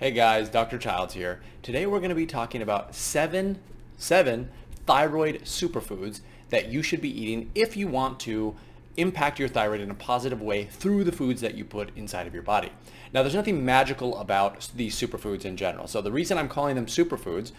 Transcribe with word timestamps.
Hey 0.00 0.12
guys, 0.12 0.48
Dr. 0.48 0.78
Childs 0.78 1.14
here. 1.14 1.40
Today 1.60 1.84
we're 1.84 1.98
going 1.98 2.10
to 2.10 2.14
be 2.14 2.24
talking 2.24 2.62
about 2.62 2.94
seven, 2.94 3.58
seven 3.96 4.48
thyroid 4.86 5.40
superfoods 5.42 6.20
that 6.50 6.68
you 6.68 6.84
should 6.84 7.00
be 7.00 7.20
eating 7.20 7.50
if 7.56 7.76
you 7.76 7.88
want 7.88 8.20
to 8.20 8.54
impact 8.96 9.40
your 9.40 9.48
thyroid 9.48 9.80
in 9.80 9.90
a 9.90 9.94
positive 9.94 10.40
way 10.40 10.66
through 10.66 11.02
the 11.02 11.10
foods 11.10 11.40
that 11.40 11.56
you 11.56 11.64
put 11.64 11.90
inside 11.96 12.28
of 12.28 12.32
your 12.32 12.44
body. 12.44 12.70
Now, 13.12 13.24
there's 13.24 13.34
nothing 13.34 13.64
magical 13.64 14.16
about 14.18 14.68
these 14.76 14.94
superfoods 14.94 15.44
in 15.44 15.56
general. 15.56 15.88
So 15.88 16.00
the 16.00 16.12
reason 16.12 16.38
I'm 16.38 16.48
calling 16.48 16.76
them 16.76 16.86
superfoods 16.86 17.50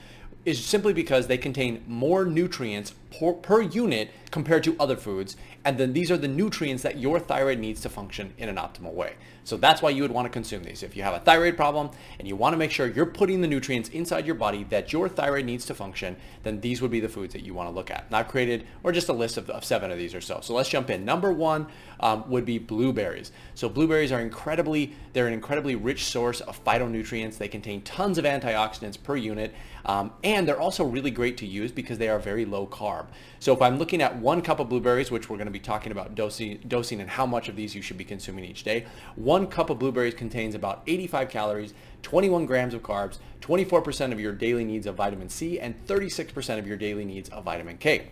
is 0.46 0.64
simply 0.64 0.94
because 0.94 1.28
they 1.28 1.38
contain 1.38 1.84
more 1.88 2.24
nutrients 2.24 2.94
per, 3.12 3.34
per, 3.34 3.62
unit 3.62 4.12
compared 4.32 4.64
to 4.64 4.76
other 4.80 4.96
foods. 4.96 5.36
And 5.66 5.78
then 5.78 5.94
these 5.94 6.12
are 6.12 6.18
the 6.18 6.28
nutrients 6.28 6.84
that 6.84 6.98
your 6.98 7.20
thyroid 7.20 7.59
needs 7.59 7.82
to 7.82 7.89
function 7.89 8.34
in 8.38 8.50
an 8.50 8.55
optimal 8.55 8.94
way. 8.94 9.16
So 9.44 9.58
that's 9.58 9.82
why 9.82 9.89
you 9.89 10.04
would 10.04 10.12
want 10.12 10.26
to 10.26 10.30
consume 10.30 10.64
these. 10.64 10.84
If 10.84 10.96
you 10.96 11.02
have 11.02 11.16
a 11.16 11.20
thyroid 11.20 11.58
problem 11.58 11.90
and 12.20 12.27
you 12.27 12.36
want 12.36 12.54
to 12.54 12.58
make 12.58 12.70
sure 12.70 12.86
you're 12.86 13.08
putting 13.08 13.41
the 13.41 13.48
nutrients 13.48 13.90
inside 13.90 14.27
your 14.27 14.35
body 14.35 14.63
that 14.66 14.94
your 14.94 15.09
thyroid 15.09 15.45
needs 15.45 15.66
to 15.66 15.73
function, 15.73 16.16
then 16.44 16.62
these 16.62 16.84
would 16.84 16.91
be 16.91 16.99
the 16.99 17.09
foods 17.09 17.34
that 17.34 17.41
you 17.41 17.55
want 17.55 17.68
to 17.68 17.73
look 17.73 17.90
at. 17.90 18.05
And 18.05 18.16
I've 18.16 18.27
created, 18.27 18.68
or 18.84 18.91
just 18.91 19.10
a 19.10 19.13
list 19.13 19.38
of, 19.38 19.49
of 19.49 19.66
seven 19.66 19.90
of 19.90 19.98
these 19.98 20.13
or 20.13 20.21
so. 20.21 20.40
So 20.41 20.54
let's 20.54 20.70
jump 20.70 20.91
in. 20.91 21.04
Number 21.04 21.32
one 21.32 21.66
um, 21.99 22.30
would 22.30 22.46
be 22.46 22.60
blueberries. 22.60 23.32
So 23.55 23.68
blueberries 23.70 24.12
are 24.12 24.20
incredibly, 24.21 24.94
they're 25.13 25.27
an 25.27 25.34
incredibly 25.34 25.76
rich 25.76 26.05
source 26.05 26.41
of 26.41 26.63
phytonutrients. 26.63 27.38
They 27.38 27.48
contain 27.48 27.82
tons 27.82 28.20
of 28.20 28.26
antioxidants 28.26 29.02
per 29.02 29.16
unit. 29.16 29.55
Um, 29.85 30.12
and 30.23 30.48
they're 30.48 30.60
also 30.60 30.84
really 30.84 31.12
great 31.12 31.38
to 31.38 31.48
use 31.48 31.71
because 31.71 31.98
they 31.98 32.10
are 32.10 32.20
very 32.20 32.46
low 32.46 32.68
carb. 32.68 32.98
So 33.39 33.53
if 33.53 33.62
I'm 33.62 33.77
looking 33.77 34.02
at 34.02 34.17
one 34.17 34.41
cup 34.41 34.59
of 34.59 34.70
blueberries, 34.70 35.12
which 35.12 35.30
we're 35.30 35.38
going 35.38 35.48
to 35.48 35.52
be 35.52 35.59
talking 35.59 35.91
about 35.91 36.16
dosing, 36.16 36.59
dosing 36.67 37.02
and 37.02 37.09
how 37.09 37.26
much 37.26 37.49
of 37.49 37.55
these 37.55 37.76
you 37.76 37.81
should 37.81 37.98
be 37.98 38.03
consuming 38.03 38.45
each 38.45 38.63
day, 38.63 38.85
one 39.16 39.48
cup 39.48 39.70
of 39.70 39.80
blueberries 39.80 40.13
contains 40.13 40.55
about 40.55 40.84
85 40.88 41.30
calories, 41.30 41.73
21 42.02 42.45
grams 42.45 42.73
of 42.73 42.81
carbs, 42.81 43.17
24% 43.41 44.12
of 44.12 44.20
your 44.20 44.34
daily 44.34 44.66
needs 44.66 44.88
of 44.88 44.95
vitamin 44.95 45.30
C, 45.30 45.59
and 45.59 45.76
36% 45.88 46.59
of 46.59 46.68
your 46.68 46.77
daily 46.77 47.05
needs 47.05 47.29
of 47.29 47.43
vitamin 47.43 47.77
K. 47.77 48.09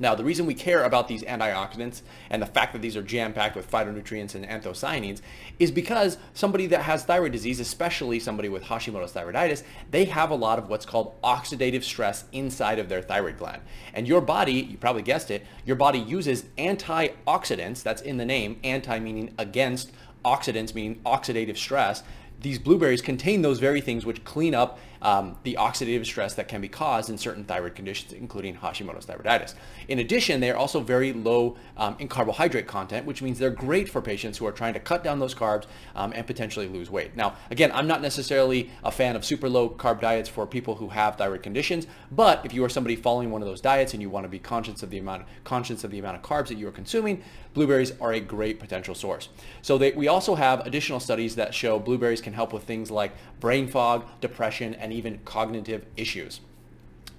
Now, 0.00 0.14
the 0.14 0.24
reason 0.24 0.46
we 0.46 0.54
care 0.54 0.84
about 0.84 1.06
these 1.06 1.22
antioxidants 1.22 2.00
and 2.30 2.40
the 2.40 2.46
fact 2.46 2.72
that 2.72 2.80
these 2.80 2.96
are 2.96 3.02
jam-packed 3.02 3.54
with 3.54 3.70
phytonutrients 3.70 4.34
and 4.34 4.46
anthocyanins 4.46 5.20
is 5.58 5.70
because 5.70 6.16
somebody 6.32 6.66
that 6.68 6.82
has 6.82 7.04
thyroid 7.04 7.32
disease, 7.32 7.60
especially 7.60 8.18
somebody 8.18 8.48
with 8.48 8.64
Hashimoto's 8.64 9.12
thyroiditis, 9.12 9.62
they 9.90 10.06
have 10.06 10.30
a 10.30 10.34
lot 10.34 10.58
of 10.58 10.70
what's 10.70 10.86
called 10.86 11.20
oxidative 11.22 11.82
stress 11.82 12.24
inside 12.32 12.78
of 12.78 12.88
their 12.88 13.02
thyroid 13.02 13.36
gland. 13.36 13.60
And 13.92 14.08
your 14.08 14.22
body, 14.22 14.54
you 14.54 14.78
probably 14.78 15.02
guessed 15.02 15.30
it, 15.30 15.46
your 15.66 15.76
body 15.76 15.98
uses 15.98 16.44
antioxidants, 16.56 17.82
that's 17.82 18.00
in 18.00 18.16
the 18.16 18.24
name, 18.24 18.58
anti 18.64 18.98
meaning 18.98 19.34
against, 19.38 19.92
oxidants 20.24 20.74
meaning 20.74 21.00
oxidative 21.04 21.56
stress, 21.56 22.02
these 22.40 22.58
blueberries 22.58 23.02
contain 23.02 23.42
those 23.42 23.58
very 23.58 23.80
things 23.80 24.06
which 24.06 24.24
clean 24.24 24.54
up 24.54 24.78
um, 25.02 25.36
the 25.44 25.56
oxidative 25.58 26.04
stress 26.04 26.34
that 26.34 26.48
can 26.48 26.60
be 26.60 26.68
caused 26.68 27.10
in 27.10 27.18
certain 27.18 27.44
thyroid 27.44 27.74
conditions, 27.74 28.12
including 28.12 28.56
Hashimoto's 28.56 29.06
thyroiditis. 29.06 29.54
In 29.88 29.98
addition, 29.98 30.40
they 30.40 30.50
are 30.50 30.56
also 30.56 30.80
very 30.80 31.12
low 31.12 31.56
um, 31.76 31.96
in 31.98 32.08
carbohydrate 32.08 32.66
content, 32.66 33.06
which 33.06 33.22
means 33.22 33.38
they're 33.38 33.50
great 33.50 33.88
for 33.88 34.00
patients 34.00 34.38
who 34.38 34.46
are 34.46 34.52
trying 34.52 34.74
to 34.74 34.80
cut 34.80 35.02
down 35.02 35.18
those 35.18 35.34
carbs 35.34 35.64
um, 35.94 36.12
and 36.14 36.26
potentially 36.26 36.68
lose 36.68 36.90
weight. 36.90 37.16
Now, 37.16 37.36
again, 37.50 37.70
I'm 37.72 37.86
not 37.86 38.02
necessarily 38.02 38.70
a 38.84 38.90
fan 38.90 39.16
of 39.16 39.24
super 39.24 39.48
low 39.48 39.68
carb 39.70 40.00
diets 40.00 40.28
for 40.28 40.46
people 40.46 40.76
who 40.76 40.88
have 40.88 41.16
thyroid 41.16 41.42
conditions, 41.42 41.86
but 42.10 42.44
if 42.44 42.52
you 42.52 42.64
are 42.64 42.68
somebody 42.68 42.96
following 42.96 43.30
one 43.30 43.42
of 43.42 43.48
those 43.48 43.60
diets 43.60 43.94
and 43.94 44.02
you 44.02 44.10
want 44.10 44.24
to 44.24 44.28
be 44.28 44.38
conscious 44.38 44.82
of 44.82 44.90
the 44.90 44.98
amount 44.98 45.24
conscious 45.44 45.84
of 45.84 45.90
the 45.90 45.98
amount 45.98 46.16
of 46.16 46.22
carbs 46.22 46.48
that 46.48 46.58
you 46.58 46.68
are 46.68 46.72
consuming, 46.72 47.22
blueberries 47.54 47.92
are 48.00 48.12
a 48.12 48.20
great 48.20 48.60
potential 48.60 48.94
source. 48.94 49.28
So 49.62 49.78
they, 49.78 49.92
we 49.92 50.08
also 50.08 50.34
have 50.34 50.66
additional 50.66 51.00
studies 51.00 51.36
that 51.36 51.54
show 51.54 51.78
blueberries 51.78 52.20
can 52.20 52.32
help 52.32 52.52
with 52.52 52.64
things 52.64 52.90
like 52.90 53.12
brain 53.40 53.66
fog, 53.66 54.06
depression, 54.20 54.74
and 54.74 54.89
and 54.90 54.98
even 54.98 55.20
cognitive 55.24 55.86
issues. 55.96 56.40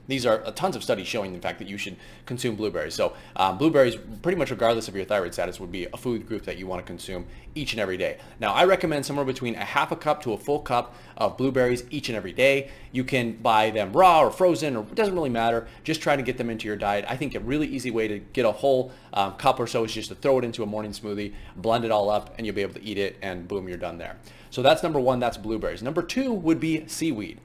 These 0.07 0.25
are 0.25 0.43
uh, 0.45 0.51
tons 0.51 0.75
of 0.75 0.83
studies 0.83 1.07
showing, 1.07 1.33
in 1.33 1.39
fact, 1.39 1.59
that 1.59 1.69
you 1.69 1.77
should 1.77 1.95
consume 2.25 2.55
blueberries. 2.55 2.95
So 2.95 3.13
um, 3.37 3.57
blueberries, 3.57 3.95
pretty 4.21 4.37
much 4.37 4.51
regardless 4.51 4.89
of 4.89 4.95
your 4.95 5.05
thyroid 5.05 5.33
status, 5.33 5.57
would 5.59 5.71
be 5.71 5.85
a 5.85 5.95
food 5.95 6.27
group 6.27 6.43
that 6.43 6.57
you 6.57 6.67
want 6.67 6.83
to 6.83 6.85
consume 6.85 7.27
each 7.55 7.71
and 7.71 7.79
every 7.79 7.95
day. 7.95 8.17
Now, 8.41 8.51
I 8.51 8.65
recommend 8.65 9.05
somewhere 9.05 9.23
between 9.23 9.55
a 9.55 9.63
half 9.63 9.91
a 9.91 9.95
cup 9.95 10.21
to 10.23 10.33
a 10.33 10.37
full 10.37 10.59
cup 10.59 10.95
of 11.15 11.37
blueberries 11.37 11.85
each 11.91 12.09
and 12.09 12.17
every 12.17 12.33
day. 12.33 12.71
You 12.91 13.05
can 13.05 13.33
buy 13.37 13.69
them 13.69 13.93
raw 13.93 14.21
or 14.21 14.31
frozen, 14.31 14.75
or 14.75 14.83
it 14.83 14.95
doesn't 14.95 15.13
really 15.13 15.29
matter. 15.29 15.67
Just 15.85 16.01
try 16.01 16.17
to 16.17 16.23
get 16.23 16.37
them 16.37 16.49
into 16.49 16.67
your 16.67 16.75
diet. 16.75 17.05
I 17.07 17.15
think 17.15 17.33
a 17.35 17.39
really 17.39 17.67
easy 17.67 17.91
way 17.91 18.09
to 18.09 18.19
get 18.19 18.45
a 18.45 18.51
whole 18.51 18.91
um, 19.13 19.35
cup 19.35 19.61
or 19.61 19.67
so 19.67 19.85
is 19.85 19.93
just 19.93 20.09
to 20.09 20.15
throw 20.15 20.39
it 20.39 20.43
into 20.43 20.61
a 20.61 20.65
morning 20.65 20.91
smoothie, 20.91 21.33
blend 21.55 21.85
it 21.85 21.91
all 21.91 22.09
up, 22.09 22.33
and 22.37 22.45
you'll 22.45 22.55
be 22.55 22.63
able 22.63 22.73
to 22.73 22.83
eat 22.83 22.97
it, 22.97 23.17
and 23.21 23.47
boom, 23.47 23.69
you're 23.69 23.77
done 23.77 23.97
there. 23.97 24.17
So 24.49 24.61
that's 24.61 24.83
number 24.83 24.99
one, 24.99 25.19
that's 25.19 25.37
blueberries. 25.37 25.81
Number 25.81 26.01
two 26.01 26.33
would 26.33 26.59
be 26.59 26.85
seaweed. 26.87 27.39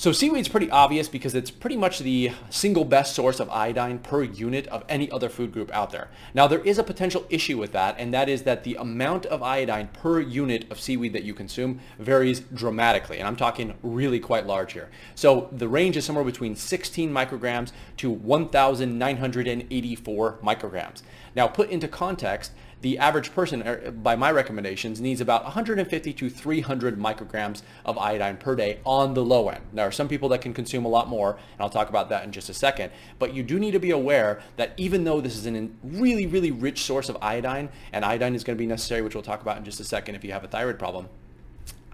So 0.00 0.12
seaweed's 0.12 0.48
pretty 0.48 0.70
obvious 0.70 1.10
because 1.10 1.34
it's 1.34 1.50
pretty 1.50 1.76
much 1.76 1.98
the 1.98 2.32
single 2.48 2.86
best 2.86 3.14
source 3.14 3.38
of 3.38 3.50
iodine 3.50 3.98
per 3.98 4.22
unit 4.22 4.66
of 4.68 4.82
any 4.88 5.10
other 5.10 5.28
food 5.28 5.52
group 5.52 5.70
out 5.72 5.90
there. 5.90 6.08
Now 6.32 6.46
there 6.46 6.60
is 6.60 6.78
a 6.78 6.82
potential 6.82 7.26
issue 7.28 7.58
with 7.58 7.72
that 7.72 7.96
and 7.98 8.14
that 8.14 8.26
is 8.26 8.44
that 8.44 8.64
the 8.64 8.76
amount 8.76 9.26
of 9.26 9.42
iodine 9.42 9.88
per 9.88 10.18
unit 10.18 10.64
of 10.70 10.80
seaweed 10.80 11.12
that 11.12 11.24
you 11.24 11.34
consume 11.34 11.80
varies 11.98 12.40
dramatically 12.40 13.18
and 13.18 13.28
I'm 13.28 13.36
talking 13.36 13.74
really 13.82 14.20
quite 14.20 14.46
large 14.46 14.72
here. 14.72 14.88
So 15.14 15.50
the 15.52 15.68
range 15.68 15.98
is 15.98 16.06
somewhere 16.06 16.24
between 16.24 16.56
16 16.56 17.12
micrograms 17.12 17.72
to 17.98 18.10
1,984 18.10 20.38
micrograms. 20.42 21.02
Now 21.36 21.46
put 21.46 21.68
into 21.68 21.88
context, 21.88 22.52
the 22.82 22.98
average 22.98 23.34
person, 23.34 23.66
er, 23.66 23.90
by 23.90 24.16
my 24.16 24.30
recommendations, 24.30 25.00
needs 25.00 25.20
about 25.20 25.44
150 25.44 26.12
to 26.12 26.30
300 26.30 26.98
micrograms 26.98 27.62
of 27.84 27.98
iodine 27.98 28.36
per 28.36 28.56
day 28.56 28.80
on 28.84 29.14
the 29.14 29.24
low 29.24 29.48
end. 29.48 29.62
There 29.72 29.86
are 29.86 29.92
some 29.92 30.08
people 30.08 30.28
that 30.30 30.40
can 30.40 30.54
consume 30.54 30.84
a 30.84 30.88
lot 30.88 31.08
more, 31.08 31.32
and 31.32 31.60
I'll 31.60 31.70
talk 31.70 31.88
about 31.88 32.08
that 32.08 32.24
in 32.24 32.32
just 32.32 32.48
a 32.48 32.54
second. 32.54 32.90
But 33.18 33.34
you 33.34 33.42
do 33.42 33.58
need 33.58 33.72
to 33.72 33.78
be 33.78 33.90
aware 33.90 34.42
that 34.56 34.72
even 34.76 35.04
though 35.04 35.20
this 35.20 35.36
is 35.36 35.46
a 35.46 35.68
really, 35.82 36.26
really 36.26 36.50
rich 36.50 36.84
source 36.84 37.08
of 37.08 37.18
iodine, 37.20 37.68
and 37.92 38.04
iodine 38.04 38.34
is 38.34 38.44
going 38.44 38.56
to 38.56 38.62
be 38.62 38.66
necessary, 38.66 39.02
which 39.02 39.14
we'll 39.14 39.22
talk 39.22 39.42
about 39.42 39.58
in 39.58 39.64
just 39.64 39.80
a 39.80 39.84
second 39.84 40.14
if 40.14 40.24
you 40.24 40.32
have 40.32 40.44
a 40.44 40.48
thyroid 40.48 40.78
problem, 40.78 41.08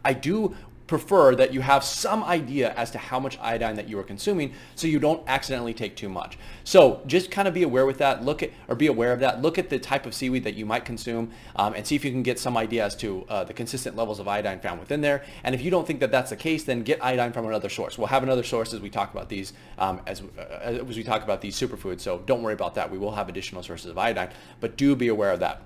I 0.04 0.12
do 0.12 0.54
prefer 0.86 1.34
that 1.34 1.52
you 1.52 1.60
have 1.60 1.82
some 1.82 2.22
idea 2.24 2.72
as 2.74 2.90
to 2.92 2.98
how 2.98 3.18
much 3.18 3.38
iodine 3.40 3.74
that 3.74 3.88
you 3.88 3.98
are 3.98 4.04
consuming 4.04 4.52
so 4.74 4.86
you 4.86 4.98
don't 4.98 5.22
accidentally 5.26 5.74
take 5.74 5.96
too 5.96 6.08
much. 6.08 6.38
So 6.64 7.02
just 7.06 7.30
kind 7.30 7.48
of 7.48 7.54
be 7.54 7.64
aware 7.64 7.86
with 7.86 7.98
that, 7.98 8.24
look 8.24 8.42
at, 8.42 8.50
or 8.68 8.76
be 8.76 8.86
aware 8.86 9.12
of 9.12 9.20
that, 9.20 9.42
look 9.42 9.58
at 9.58 9.68
the 9.68 9.78
type 9.78 10.06
of 10.06 10.14
seaweed 10.14 10.44
that 10.44 10.54
you 10.54 10.64
might 10.64 10.84
consume 10.84 11.32
um, 11.56 11.74
and 11.74 11.86
see 11.86 11.96
if 11.96 12.04
you 12.04 12.10
can 12.10 12.22
get 12.22 12.38
some 12.38 12.56
idea 12.56 12.84
as 12.84 12.94
to 12.96 13.24
uh, 13.28 13.42
the 13.44 13.52
consistent 13.52 13.96
levels 13.96 14.20
of 14.20 14.28
iodine 14.28 14.60
found 14.60 14.78
within 14.78 15.00
there. 15.00 15.24
And 15.42 15.54
if 15.54 15.62
you 15.62 15.70
don't 15.70 15.86
think 15.86 16.00
that 16.00 16.12
that's 16.12 16.30
the 16.30 16.36
case, 16.36 16.64
then 16.64 16.82
get 16.82 17.02
iodine 17.04 17.32
from 17.32 17.46
another 17.46 17.68
source. 17.68 17.98
We'll 17.98 18.06
have 18.06 18.22
another 18.22 18.44
source 18.44 18.72
as 18.72 18.80
we 18.80 18.90
talk 18.90 19.12
about 19.12 19.28
these, 19.28 19.52
um, 19.78 20.00
as, 20.06 20.22
uh, 20.38 20.42
as 20.42 20.96
we 20.96 21.02
talk 21.02 21.24
about 21.24 21.40
these 21.40 21.56
superfoods. 21.56 22.00
So 22.00 22.22
don't 22.26 22.42
worry 22.42 22.54
about 22.54 22.76
that. 22.76 22.90
We 22.90 22.98
will 22.98 23.12
have 23.12 23.28
additional 23.28 23.62
sources 23.62 23.90
of 23.90 23.98
iodine, 23.98 24.30
but 24.60 24.76
do 24.76 24.94
be 24.94 25.08
aware 25.08 25.32
of 25.32 25.40
that. 25.40 25.62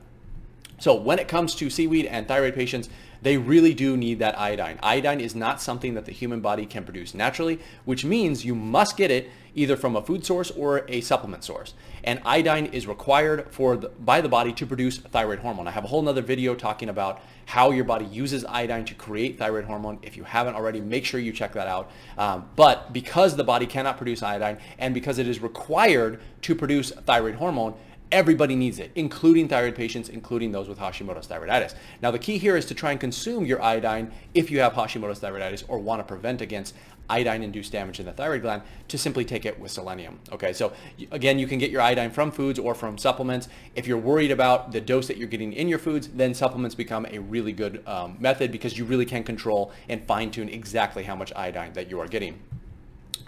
So 0.81 0.95
when 0.95 1.19
it 1.19 1.29
comes 1.29 1.55
to 1.57 1.69
seaweed 1.69 2.07
and 2.07 2.27
thyroid 2.27 2.55
patients, 2.55 2.89
they 3.23 3.37
really 3.37 3.75
do 3.75 3.97
need 3.97 4.19
that 4.19 4.39
iodine. 4.39 4.79
Iodine 4.83 5.21
is 5.21 5.35
not 5.35 5.61
something 5.61 5.95
that 5.95 6.05
the 6.05 6.13
human 6.13 6.41
body 6.41 6.67
can 6.67 6.85
produce 6.85 7.15
naturally, 7.15 7.59
which 7.85 8.05
means 8.05 8.45
you 8.45 8.55
must 8.55 8.97
get 8.97 9.11
it 9.11 9.31
either 9.55 9.77
from 9.77 9.97
a 9.97 10.03
food 10.03 10.25
source 10.25 10.51
or 10.53 10.85
a 10.89 11.01
supplement 11.01 11.45
source. 11.45 11.75
And 12.05 12.21
iodine 12.25 12.67
is 12.67 12.87
required 12.87 13.49
for 13.51 13.77
the, 13.77 13.89
by 13.89 14.21
the 14.21 14.29
body 14.29 14.53
to 14.55 14.67
produce 14.67 14.99
thyroid 14.99 15.41
hormone. 15.41 15.67
I 15.67 15.73
have 15.73 15.85
a 15.85 15.89
whole 15.89 16.03
nother 16.03 16.23
video 16.23 16.55
talking 16.55 16.89
about 16.89 17.21
how 17.47 17.73
your 17.73 17.85
body 17.85 18.05
uses 18.07 18.45
iodine 18.45 18.85
to 18.85 18.95
create 18.95 19.39
thyroid 19.39 19.65
hormone. 19.65 19.99
If 20.03 20.17
you 20.17 20.25
haven't 20.25 20.55
already, 20.55 20.81
make 20.81 21.05
sure 21.05 21.19
you 21.19 21.33
check 21.33 21.53
that 21.55 21.67
out. 21.67 21.91
Um, 22.17 22.49
but 22.55 22.93
because 22.93 23.37
the 23.37 23.45
body 23.45 23.67
cannot 23.67 23.97
produce 23.97 24.23
iodine 24.23 24.59
and 24.79 24.95
because 24.95 25.19
it 25.19 25.27
is 25.27 25.41
required 25.41 26.21
to 26.43 26.55
produce 26.55 26.93
thyroid 26.93 27.35
hormone, 27.35 27.75
Everybody 28.13 28.57
needs 28.57 28.79
it, 28.81 28.91
including 28.97 29.47
thyroid 29.47 29.77
patients, 29.77 30.09
including 30.09 30.51
those 30.51 30.69
with 30.69 30.79
Hashimoto's 30.79 31.29
thyroiditis. 31.29 31.75
Now, 32.03 32.11
the 32.11 32.19
key 32.19 32.39
here 32.39 32.57
is 32.57 32.67
to 32.67 32.75
try 32.75 32.91
and 32.91 32.99
consume 32.99 33.47
your 33.47 33.63
iodine 33.63 34.11
if 34.35 34.51
you 34.51 34.61
have 34.61 34.73
Hashimoto's 34.73 35.21
thyroiditis 35.21 35.65
or 35.69 35.79
want 35.79 36.01
to 36.01 36.05
prevent 36.05 36.41
against 36.41 36.75
iodine-induced 37.09 37.73
damage 37.73 38.01
in 38.01 38.07
the 38.07 38.13
thyroid 38.13 38.43
gland 38.43 38.63
to 38.89 38.97
simply 38.97 39.25
take 39.25 39.45
it 39.45 39.59
with 39.59 39.71
selenium. 39.71 40.19
Okay, 40.33 40.53
so 40.53 40.73
again, 41.11 41.39
you 41.39 41.47
can 41.47 41.59
get 41.59 41.71
your 41.71 41.83
iodine 41.83 42.11
from 42.11 42.31
foods 42.31 42.59
or 42.59 42.75
from 42.75 42.97
supplements. 42.97 43.49
If 43.75 43.87
you're 43.87 43.99
worried 43.99 44.31
about 44.31 44.73
the 44.73 44.81
dose 44.81 45.09
that 45.09 45.17
you're 45.17 45.29
getting 45.29 45.53
in 45.53 45.69
your 45.69 45.81
foods, 45.81 46.09
then 46.09 46.35
supplements 46.35 46.75
become 46.75 47.07
a 47.11 47.19
really 47.19 47.53
good 47.53 47.87
um, 47.87 48.17
method 48.21 48.53
because 48.53 48.79
you 48.79 48.85
really 48.85 49.07
can 49.07 49.25
control 49.25 49.73
and 49.89 50.05
fine-tune 50.05 50.49
exactly 50.49 51.03
how 51.03 51.17
much 51.17 51.33
iodine 51.35 51.73
that 51.73 51.91
you 51.91 52.01
are 52.01 52.09
getting. 52.09 52.39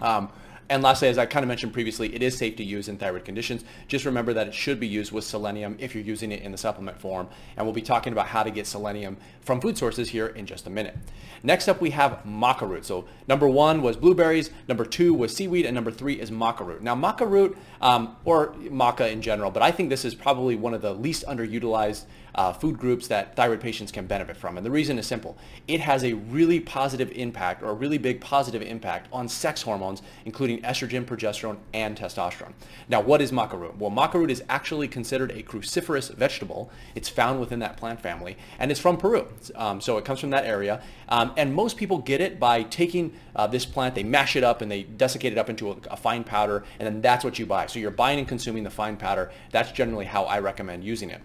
Um, 0.01 0.29
and 0.69 0.81
lastly, 0.81 1.07
as 1.07 1.17
I 1.17 1.25
kind 1.25 1.43
of 1.43 1.47
mentioned 1.47 1.73
previously, 1.73 2.13
it 2.15 2.23
is 2.23 2.37
safe 2.37 2.55
to 2.57 2.63
use 2.63 2.87
in 2.87 2.97
thyroid 2.97 3.25
conditions. 3.25 3.63
Just 3.87 4.05
remember 4.05 4.33
that 4.33 4.47
it 4.47 4.53
should 4.53 4.79
be 4.79 4.87
used 4.87 5.11
with 5.11 5.23
selenium 5.23 5.75
if 5.79 5.93
you're 5.93 6.03
using 6.03 6.31
it 6.31 6.41
in 6.41 6.51
the 6.51 6.57
supplement 6.57 6.99
form. 6.99 7.27
And 7.57 7.65
we'll 7.65 7.73
be 7.73 7.81
talking 7.81 8.13
about 8.13 8.27
how 8.27 8.43
to 8.43 8.51
get 8.51 8.67
selenium 8.67 9.17
from 9.41 9.59
food 9.61 9.77
sources 9.77 10.09
here 10.09 10.27
in 10.27 10.45
just 10.45 10.67
a 10.67 10.69
minute. 10.69 10.97
Next 11.43 11.67
up, 11.67 11.81
we 11.81 11.89
have 11.89 12.21
maca 12.25 12.67
root. 12.67 12.85
So 12.85 13.05
number 13.27 13.47
one 13.47 13.81
was 13.81 13.97
blueberries, 13.97 14.49
number 14.67 14.85
two 14.85 15.13
was 15.13 15.35
seaweed, 15.35 15.65
and 15.65 15.75
number 15.75 15.91
three 15.91 16.19
is 16.19 16.31
maca 16.31 16.65
root. 16.65 16.81
Now 16.81 16.95
maca 16.95 17.29
root, 17.29 17.57
um, 17.81 18.15
or 18.23 18.53
maca 18.53 19.11
in 19.11 19.21
general, 19.21 19.51
but 19.51 19.61
I 19.61 19.71
think 19.71 19.89
this 19.89 20.05
is 20.05 20.15
probably 20.15 20.55
one 20.55 20.73
of 20.73 20.81
the 20.81 20.93
least 20.93 21.25
underutilized 21.27 22.05
uh, 22.35 22.53
food 22.53 22.77
groups 22.77 23.07
that 23.07 23.35
thyroid 23.35 23.59
patients 23.59 23.91
can 23.91 24.07
benefit 24.07 24.37
from. 24.37 24.57
And 24.57 24.65
the 24.65 24.71
reason 24.71 24.97
is 24.97 25.07
simple. 25.07 25.37
It 25.67 25.79
has 25.79 26.03
a 26.03 26.13
really 26.13 26.59
positive 26.59 27.11
impact 27.11 27.63
or 27.63 27.69
a 27.69 27.73
really 27.73 27.97
big 27.97 28.21
positive 28.21 28.61
impact 28.61 29.07
on 29.11 29.27
sex 29.27 29.61
hormones, 29.61 30.01
including 30.25 30.61
estrogen, 30.61 31.05
progesterone, 31.05 31.57
and 31.73 31.97
testosterone. 31.97 32.53
Now, 32.89 33.01
what 33.01 33.21
is 33.21 33.31
maca 33.31 33.59
root? 33.59 33.77
Well, 33.77 33.91
maca 33.91 34.15
root 34.15 34.31
is 34.31 34.43
actually 34.49 34.87
considered 34.87 35.31
a 35.31 35.43
cruciferous 35.43 36.13
vegetable. 36.13 36.71
It's 36.95 37.09
found 37.09 37.39
within 37.39 37.59
that 37.59 37.77
plant 37.77 38.01
family, 38.01 38.37
and 38.59 38.71
it's 38.71 38.79
from 38.79 38.97
Peru. 38.97 39.27
Um, 39.55 39.81
so 39.81 39.97
it 39.97 40.05
comes 40.05 40.19
from 40.19 40.31
that 40.31 40.45
area. 40.45 40.81
Um, 41.09 41.33
and 41.37 41.53
most 41.53 41.77
people 41.77 41.99
get 41.99 42.21
it 42.21 42.39
by 42.39 42.63
taking 42.63 43.13
uh, 43.35 43.47
this 43.47 43.65
plant, 43.65 43.95
they 43.95 44.03
mash 44.03 44.35
it 44.35 44.43
up 44.43 44.61
and 44.61 44.71
they 44.71 44.83
desiccate 44.83 45.31
it 45.31 45.37
up 45.37 45.49
into 45.49 45.71
a, 45.71 45.75
a 45.91 45.97
fine 45.97 46.23
powder, 46.23 46.63
and 46.79 46.87
then 46.87 47.01
that's 47.01 47.23
what 47.23 47.39
you 47.39 47.45
buy. 47.45 47.67
So 47.67 47.79
you're 47.79 47.91
buying 47.91 48.19
and 48.19 48.27
consuming 48.27 48.63
the 48.63 48.69
fine 48.69 48.97
powder. 48.97 49.31
That's 49.51 49.71
generally 49.71 50.05
how 50.05 50.23
I 50.23 50.39
recommend 50.39 50.83
using 50.83 51.09
it. 51.09 51.21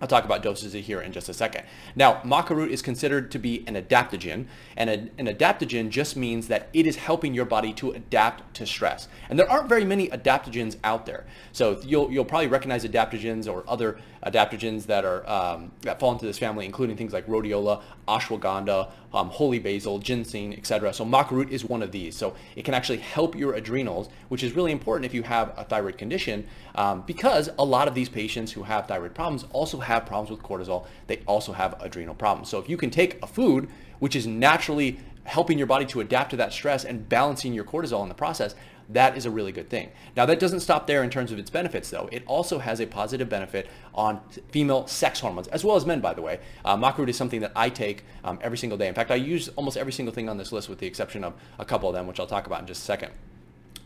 I'll 0.00 0.08
talk 0.08 0.24
about 0.24 0.42
doses 0.42 0.72
here 0.72 1.00
in 1.00 1.12
just 1.12 1.28
a 1.28 1.34
second. 1.34 1.64
Now, 1.94 2.22
maca 2.22 2.50
root 2.56 2.70
is 2.70 2.80
considered 2.80 3.30
to 3.32 3.38
be 3.38 3.64
an 3.66 3.74
adaptogen, 3.74 4.46
and 4.76 4.88
a, 4.88 4.94
an 5.18 5.26
adaptogen 5.26 5.90
just 5.90 6.16
means 6.16 6.48
that 6.48 6.68
it 6.72 6.86
is 6.86 6.96
helping 6.96 7.34
your 7.34 7.44
body 7.44 7.72
to 7.74 7.90
adapt 7.92 8.54
to 8.54 8.66
stress. 8.66 9.08
And 9.28 9.38
there 9.38 9.50
aren't 9.50 9.68
very 9.68 9.84
many 9.84 10.08
adaptogens 10.08 10.76
out 10.84 11.04
there. 11.04 11.26
So 11.52 11.80
you'll, 11.84 12.10
you'll 12.10 12.24
probably 12.24 12.46
recognize 12.46 12.84
adaptogens 12.84 13.46
or 13.52 13.64
other 13.68 13.98
adaptogens 14.24 14.86
that 14.86 15.04
are 15.04 15.28
um, 15.28 15.72
that 15.82 15.98
fall 15.98 16.12
into 16.12 16.26
this 16.26 16.38
family, 16.38 16.66
including 16.66 16.96
things 16.96 17.12
like 17.12 17.26
rhodiola, 17.26 17.82
ashwagandha, 18.06 18.90
um, 19.12 19.28
holy 19.28 19.58
basil, 19.58 19.98
ginseng, 19.98 20.54
etc. 20.54 20.92
So 20.92 21.04
maca 21.04 21.30
root 21.30 21.50
is 21.50 21.64
one 21.64 21.82
of 21.82 21.92
these. 21.92 22.16
So 22.16 22.34
it 22.56 22.64
can 22.64 22.74
actually 22.74 22.98
help 22.98 23.34
your 23.34 23.54
adrenals, 23.54 24.08
which 24.28 24.42
is 24.42 24.52
really 24.52 24.72
important 24.72 25.06
if 25.06 25.14
you 25.14 25.22
have 25.22 25.54
a 25.56 25.64
thyroid 25.64 25.98
condition, 25.98 26.46
um, 26.74 27.02
because 27.06 27.50
a 27.58 27.64
lot 27.64 27.88
of 27.88 27.94
these 27.94 28.08
patients 28.08 28.52
who 28.52 28.62
have 28.62 28.86
thyroid 28.86 29.14
problems 29.14 29.44
also 29.52 29.78
have 29.78 29.89
problems 29.98 30.30
with 30.30 30.40
cortisol. 30.42 30.86
They 31.08 31.22
also 31.26 31.52
have 31.52 31.74
adrenal 31.80 32.14
problems. 32.14 32.48
So 32.48 32.58
if 32.58 32.68
you 32.68 32.76
can 32.76 32.90
take 32.90 33.22
a 33.22 33.26
food 33.26 33.68
which 33.98 34.14
is 34.14 34.26
naturally 34.26 34.98
helping 35.24 35.58
your 35.58 35.66
body 35.66 35.86
to 35.86 36.00
adapt 36.00 36.30
to 36.30 36.36
that 36.36 36.52
stress 36.52 36.84
and 36.84 37.08
balancing 37.08 37.52
your 37.52 37.64
cortisol 37.64 38.02
in 38.02 38.08
the 38.08 38.14
process, 38.14 38.54
that 38.88 39.16
is 39.16 39.24
a 39.24 39.30
really 39.30 39.52
good 39.52 39.70
thing. 39.70 39.90
Now, 40.16 40.26
that 40.26 40.40
doesn't 40.40 40.60
stop 40.60 40.86
there 40.86 41.04
in 41.04 41.10
terms 41.10 41.30
of 41.30 41.38
its 41.38 41.48
benefits, 41.48 41.90
though. 41.90 42.08
It 42.10 42.24
also 42.26 42.58
has 42.58 42.80
a 42.80 42.86
positive 42.86 43.28
benefit 43.28 43.68
on 43.94 44.20
female 44.50 44.86
sex 44.88 45.20
hormones, 45.20 45.46
as 45.48 45.64
well 45.64 45.76
as 45.76 45.86
men, 45.86 46.00
by 46.00 46.14
the 46.14 46.22
way. 46.22 46.40
Uh, 46.64 46.76
maca 46.76 46.98
root 46.98 47.08
is 47.08 47.16
something 47.16 47.40
that 47.40 47.52
I 47.54 47.68
take 47.68 48.04
um, 48.24 48.38
every 48.42 48.58
single 48.58 48.76
day. 48.76 48.88
In 48.88 48.94
fact, 48.94 49.12
I 49.12 49.14
use 49.14 49.48
almost 49.50 49.76
every 49.76 49.92
single 49.92 50.12
thing 50.12 50.28
on 50.28 50.38
this 50.38 50.50
list 50.50 50.68
with 50.68 50.78
the 50.78 50.86
exception 50.86 51.22
of 51.22 51.34
a 51.58 51.64
couple 51.64 51.88
of 51.88 51.94
them, 51.94 52.06
which 52.06 52.18
I'll 52.18 52.26
talk 52.26 52.46
about 52.46 52.60
in 52.60 52.66
just 52.66 52.82
a 52.82 52.84
second. 52.84 53.12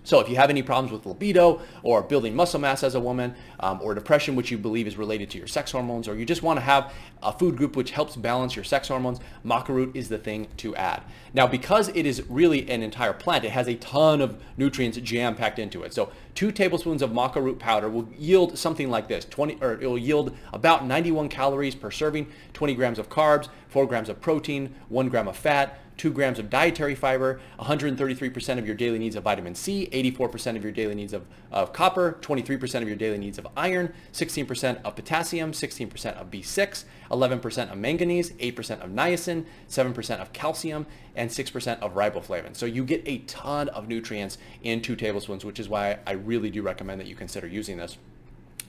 So 0.05 0.21
if 0.21 0.29
you 0.29 0.37
have 0.37 0.51
any 0.51 0.62
problems 0.62 0.93
with 0.93 1.06
libido 1.06 1.61
or 1.83 2.03
building 2.03 2.37
muscle 2.37 2.61
mass 2.61 2.83
as 2.83 2.95
a 2.95 3.01
woman 3.01 3.35
um, 3.61 3.81
or 3.83 3.95
depression, 3.95 4.37
which 4.37 4.51
you 4.51 4.59
believe 4.59 4.87
is 4.87 4.97
related 4.97 5.31
to 5.31 5.39
your 5.39 5.47
sex 5.47 5.73
hormones, 5.73 6.06
or 6.06 6.15
you 6.15 6.27
just 6.27 6.43
want 6.43 6.59
to 6.59 6.65
have 6.65 6.93
a 7.23 7.33
food 7.33 7.56
group 7.56 7.75
which 7.75 7.91
helps 7.91 8.15
balance 8.15 8.55
your 8.55 8.65
sex 8.65 8.89
hormones, 8.89 9.19
maca 9.45 9.69
root 9.69 9.97
is 9.97 10.11
the 10.11 10.19
thing 10.19 10.47
to 10.59 10.77
add. 10.77 11.03
Now, 11.33 11.47
because 11.47 11.89
it 11.89 12.05
is 12.05 12.23
really 12.29 12.71
an 12.71 12.83
entire 12.83 13.15
plant, 13.15 13.45
it 13.45 13.51
has 13.51 13.67
a 13.67 13.75
ton 13.77 14.21
of 14.21 14.41
nutrients 14.59 14.99
jam 14.99 15.35
packed 15.35 15.59
into 15.59 15.83
it. 15.83 15.95
So 15.95 16.12
two 16.35 16.53
tablespoons 16.53 17.01
of 17.01 17.11
maca 17.11 17.43
root 17.43 17.59
powder 17.59 17.89
will 17.89 18.09
yield 18.17 18.59
something 18.59 18.91
like 18.91 19.09
this, 19.09 19.25
20, 19.25 19.59
or 19.62 19.73
it 19.73 19.89
will 19.89 19.99
yield 19.99 20.37
about 20.53 20.85
91 20.85 21.31
calories 21.31 21.75
per 21.75 21.91
serving, 21.91 22.31
20 22.53 22.75
grams 22.75 22.99
of 22.99 23.09
carbs, 23.09 23.49
4 23.69 23.87
grams 23.87 24.09
of 24.11 24.21
protein, 24.21 24.75
1 24.89 25.09
gram 25.09 25.29
of 25.29 25.37
fat, 25.37 25.79
2 25.96 26.12
grams 26.12 26.38
of 26.38 26.50
dietary 26.50 26.94
fiber, 26.94 27.41
133% 27.61 28.58
of 28.58 28.67
your 28.67 28.75
daily 28.75 28.99
needs 28.99 29.17
of 29.17 29.25
vitamin 29.25 29.55
C, 29.55 29.88
84% 29.93 30.56
of 30.56 30.62
your 30.62 30.73
daily 30.73 30.94
needs 30.94 31.12
of, 31.12 31.25
of 31.52 31.73
copper, 31.73 32.19
23% 32.20 32.82
of 32.82 32.88
your 32.88 32.96
daily 32.96 33.19
needs 33.19 33.38
of 33.38 33.46
iron, 33.56 33.93
16% 34.12 34.82
of 34.82 34.96
potassium, 34.96 35.52
16% 35.52 36.20
of 36.20 36.31
B6, 36.31 36.85
11% 37.11 37.73
of 37.73 37.79
manganese, 37.79 38.32
8% 38.32 38.81
of 38.81 38.91
niacin, 38.91 39.44
7% 39.69 40.20
of 40.20 40.32
calcium, 40.32 40.87
and 41.14 41.31
6% 41.31 41.79
of 41.81 41.94
riboflavin. 41.94 42.56
So 42.56 42.67
you 42.67 42.85
get 42.85 43.02
a 43.06 43.19
ton 43.19 43.69
of 43.69 43.88
nutrients 43.88 44.38
in 44.62 44.82
two 44.82 44.96
tablespoons, 44.96 45.44
which 45.44 45.61
is 45.61 45.69
why 45.69 45.99
I 46.06 46.12
really 46.12 46.50
do 46.50 46.62
recommend 46.62 47.00
that 47.00 47.06
you 47.06 47.14
consider 47.14 47.46
using 47.46 47.76
this. 47.76 47.99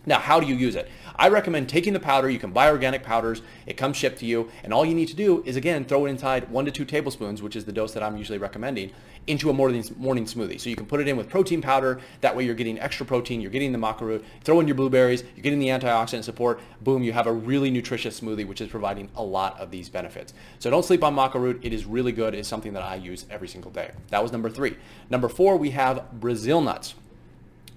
Now, 0.06 0.20
how 0.20 0.40
do 0.40 0.48
you 0.48 0.56
use 0.56 0.76
it? 0.76 0.90
I 1.18 1.30
recommend 1.30 1.70
taking 1.70 1.94
the 1.94 2.00
powder. 2.00 2.30
You 2.30 2.40
can 2.40 2.52
buy 2.52 2.70
organic 2.70 3.04
powders. 3.04 3.42
It 3.66 3.78
comes 3.78 3.98
shipped 3.98 4.20
to 4.20 4.26
you. 4.26 4.50
And 4.64 4.74
all 4.74 4.86
you 4.86 4.94
need 4.94 5.08
to 5.08 5.16
do 5.16 5.42
is, 5.46 5.56
again, 5.56 5.86
throw 5.86 6.06
it 6.06 6.10
inside 6.10 6.50
one 6.50 6.66
to 6.66 6.72
two 6.72 6.86
tablespoons, 6.86 7.42
which 7.42 7.56
is 7.56 7.66
the 7.66 7.72
dose 7.72 7.94
that 7.94 8.04
I'm 8.04 8.18
usually 8.18 8.38
recommending, 8.38 8.92
into 9.28 9.50
a 9.50 9.54
morning, 9.54 9.84
morning 9.98 10.26
smoothie. 10.26 10.60
So 10.60 10.70
you 10.70 10.76
can 10.76 10.86
put 10.86 11.00
it 11.00 11.08
in 11.08 11.18
with 11.18 11.30
protein 11.30 11.62
powder. 11.62 12.00
That 12.22 12.36
way 12.36 12.46
you're 12.46 12.54
getting 12.54 12.80
extra 12.80 13.06
protein. 13.06 13.42
You're 13.42 13.52
getting 13.52 13.72
the 13.72 13.78
maca 13.78 14.02
root. 14.02 14.26
Throw 14.44 14.60
in 14.60 14.68
your 14.68 14.76
blueberries. 14.76 15.24
You're 15.36 15.44
getting 15.44 15.60
the 15.60 15.70
antioxidant 15.70 16.24
support. 16.24 16.60
Boom, 16.82 17.02
you 17.02 17.14
have 17.14 17.28
a 17.28 17.34
really 17.34 17.72
nutritious 17.72 18.20
smoothie, 18.20 18.46
which 18.46 18.62
is 18.62 18.68
providing 18.68 19.10
a 19.16 19.24
lot 19.24 19.60
of 19.60 19.72
these 19.72 19.90
benefits. 19.90 20.34
So 20.60 20.70
don't 20.70 20.86
sleep 20.86 21.04
on 21.04 21.16
maca 21.16 21.36
root. 21.36 21.60
It 21.64 21.74
is 21.74 21.86
really 21.86 22.12
good. 22.12 22.36
It's 22.36 22.50
something 22.50 22.74
that 22.74 22.84
I 22.84 22.96
use 22.96 23.26
every 23.30 23.48
single 23.48 23.72
day. 23.72 23.92
That 24.10 24.22
was 24.22 24.32
number 24.32 24.50
three. 24.50 24.76
Number 25.10 25.30
four, 25.30 25.58
we 25.58 25.72
have 25.72 26.12
Brazil 26.20 26.62
nuts. 26.62 26.96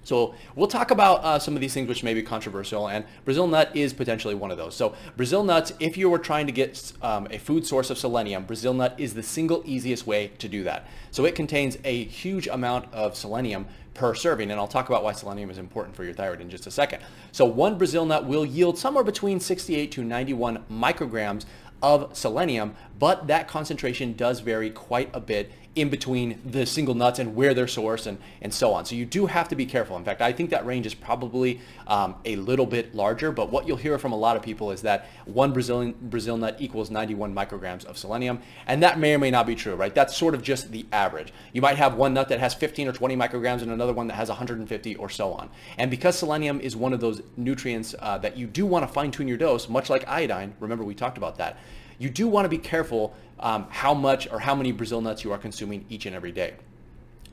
So 0.09 0.33
we'll 0.55 0.67
talk 0.67 0.89
about 0.89 1.23
uh, 1.23 1.37
some 1.37 1.53
of 1.53 1.61
these 1.61 1.73
things 1.73 1.87
which 1.87 2.01
may 2.01 2.15
be 2.15 2.23
controversial, 2.23 2.87
and 2.87 3.05
Brazil 3.25 3.45
nut 3.45 3.69
is 3.75 3.93
potentially 3.93 4.33
one 4.33 4.49
of 4.49 4.57
those. 4.57 4.75
So 4.75 4.95
Brazil 5.15 5.43
nuts, 5.43 5.71
if 5.79 5.97
you 5.97 6.09
were 6.09 6.17
trying 6.17 6.47
to 6.47 6.51
get 6.51 6.91
um, 7.03 7.27
a 7.29 7.37
food 7.37 7.63
source 7.63 7.91
of 7.91 7.97
selenium, 7.99 8.45
Brazil 8.45 8.73
nut 8.73 8.95
is 8.97 9.13
the 9.13 9.21
single 9.21 9.61
easiest 9.65 10.07
way 10.07 10.31
to 10.39 10.49
do 10.49 10.63
that. 10.63 10.87
So 11.11 11.25
it 11.25 11.35
contains 11.35 11.77
a 11.83 12.05
huge 12.05 12.47
amount 12.47 12.91
of 12.91 13.15
selenium 13.15 13.67
per 13.93 14.15
serving, 14.15 14.49
and 14.49 14.59
I'll 14.59 14.67
talk 14.67 14.89
about 14.89 15.03
why 15.03 15.11
selenium 15.11 15.51
is 15.51 15.59
important 15.59 15.95
for 15.95 16.03
your 16.03 16.13
thyroid 16.15 16.41
in 16.41 16.49
just 16.49 16.65
a 16.65 16.71
second. 16.71 17.03
So 17.31 17.45
one 17.45 17.77
Brazil 17.77 18.03
nut 18.07 18.25
will 18.25 18.47
yield 18.47 18.79
somewhere 18.79 19.03
between 19.03 19.39
68 19.39 19.91
to 19.91 20.03
91 20.03 20.63
micrograms 20.71 21.45
of 21.83 22.17
selenium, 22.17 22.75
but 22.97 23.27
that 23.27 23.47
concentration 23.47 24.13
does 24.13 24.39
vary 24.39 24.71
quite 24.71 25.09
a 25.13 25.19
bit 25.19 25.51
in 25.79 25.89
between 25.89 26.41
the 26.45 26.65
single 26.65 26.93
nuts 26.93 27.19
and 27.19 27.35
where 27.35 27.53
they're 27.53 27.65
sourced 27.65 28.07
and, 28.07 28.17
and 28.41 28.53
so 28.53 28.73
on. 28.73 28.85
So 28.85 28.95
you 28.95 29.05
do 29.05 29.25
have 29.25 29.47
to 29.49 29.55
be 29.55 29.65
careful. 29.65 29.97
In 29.97 30.03
fact, 30.03 30.21
I 30.21 30.31
think 30.31 30.49
that 30.49 30.65
range 30.65 30.85
is 30.85 30.93
probably 30.93 31.61
um, 31.87 32.15
a 32.25 32.35
little 32.35 32.65
bit 32.65 32.93
larger, 32.93 33.31
but 33.31 33.51
what 33.51 33.67
you'll 33.67 33.77
hear 33.77 33.97
from 33.97 34.11
a 34.11 34.17
lot 34.17 34.35
of 34.35 34.41
people 34.41 34.71
is 34.71 34.81
that 34.81 35.07
one 35.25 35.53
Brazilian 35.53 35.95
Brazil 36.01 36.37
nut 36.37 36.57
equals 36.59 36.91
91 36.91 37.33
micrograms 37.33 37.85
of 37.85 37.97
selenium, 37.97 38.39
and 38.67 38.83
that 38.83 38.99
may 38.99 39.13
or 39.13 39.19
may 39.19 39.31
not 39.31 39.47
be 39.47 39.55
true, 39.55 39.75
right? 39.75 39.93
That's 39.93 40.15
sort 40.15 40.35
of 40.35 40.41
just 40.41 40.71
the 40.71 40.85
average. 40.91 41.33
You 41.53 41.61
might 41.61 41.77
have 41.77 41.95
one 41.95 42.13
nut 42.13 42.29
that 42.29 42.39
has 42.39 42.53
15 42.53 42.87
or 42.87 42.91
20 42.91 43.15
micrograms 43.15 43.61
and 43.61 43.71
another 43.71 43.93
one 43.93 44.07
that 44.07 44.15
has 44.15 44.29
150 44.29 44.95
or 44.95 45.09
so 45.09 45.33
on. 45.33 45.49
And 45.77 45.89
because 45.89 46.17
selenium 46.17 46.59
is 46.61 46.75
one 46.75 46.93
of 46.93 46.99
those 46.99 47.21
nutrients 47.37 47.95
uh, 47.99 48.17
that 48.19 48.37
you 48.37 48.47
do 48.47 48.65
want 48.65 48.87
to 48.87 48.91
fine 48.91 49.11
tune 49.11 49.27
your 49.27 49.37
dose, 49.37 49.69
much 49.69 49.89
like 49.89 50.07
iodine, 50.07 50.53
remember 50.59 50.83
we 50.83 50.95
talked 50.95 51.17
about 51.17 51.37
that, 51.37 51.57
you 51.99 52.09
do 52.09 52.27
want 52.27 52.45
to 52.45 52.49
be 52.49 52.57
careful 52.57 53.13
um, 53.39 53.67
how 53.69 53.93
much 53.93 54.27
or 54.31 54.39
how 54.39 54.55
many 54.55 54.71
Brazil 54.71 55.01
nuts 55.01 55.23
you 55.23 55.31
are 55.31 55.37
consuming 55.37 55.85
each 55.89 56.05
and 56.05 56.15
every 56.15 56.31
day. 56.31 56.55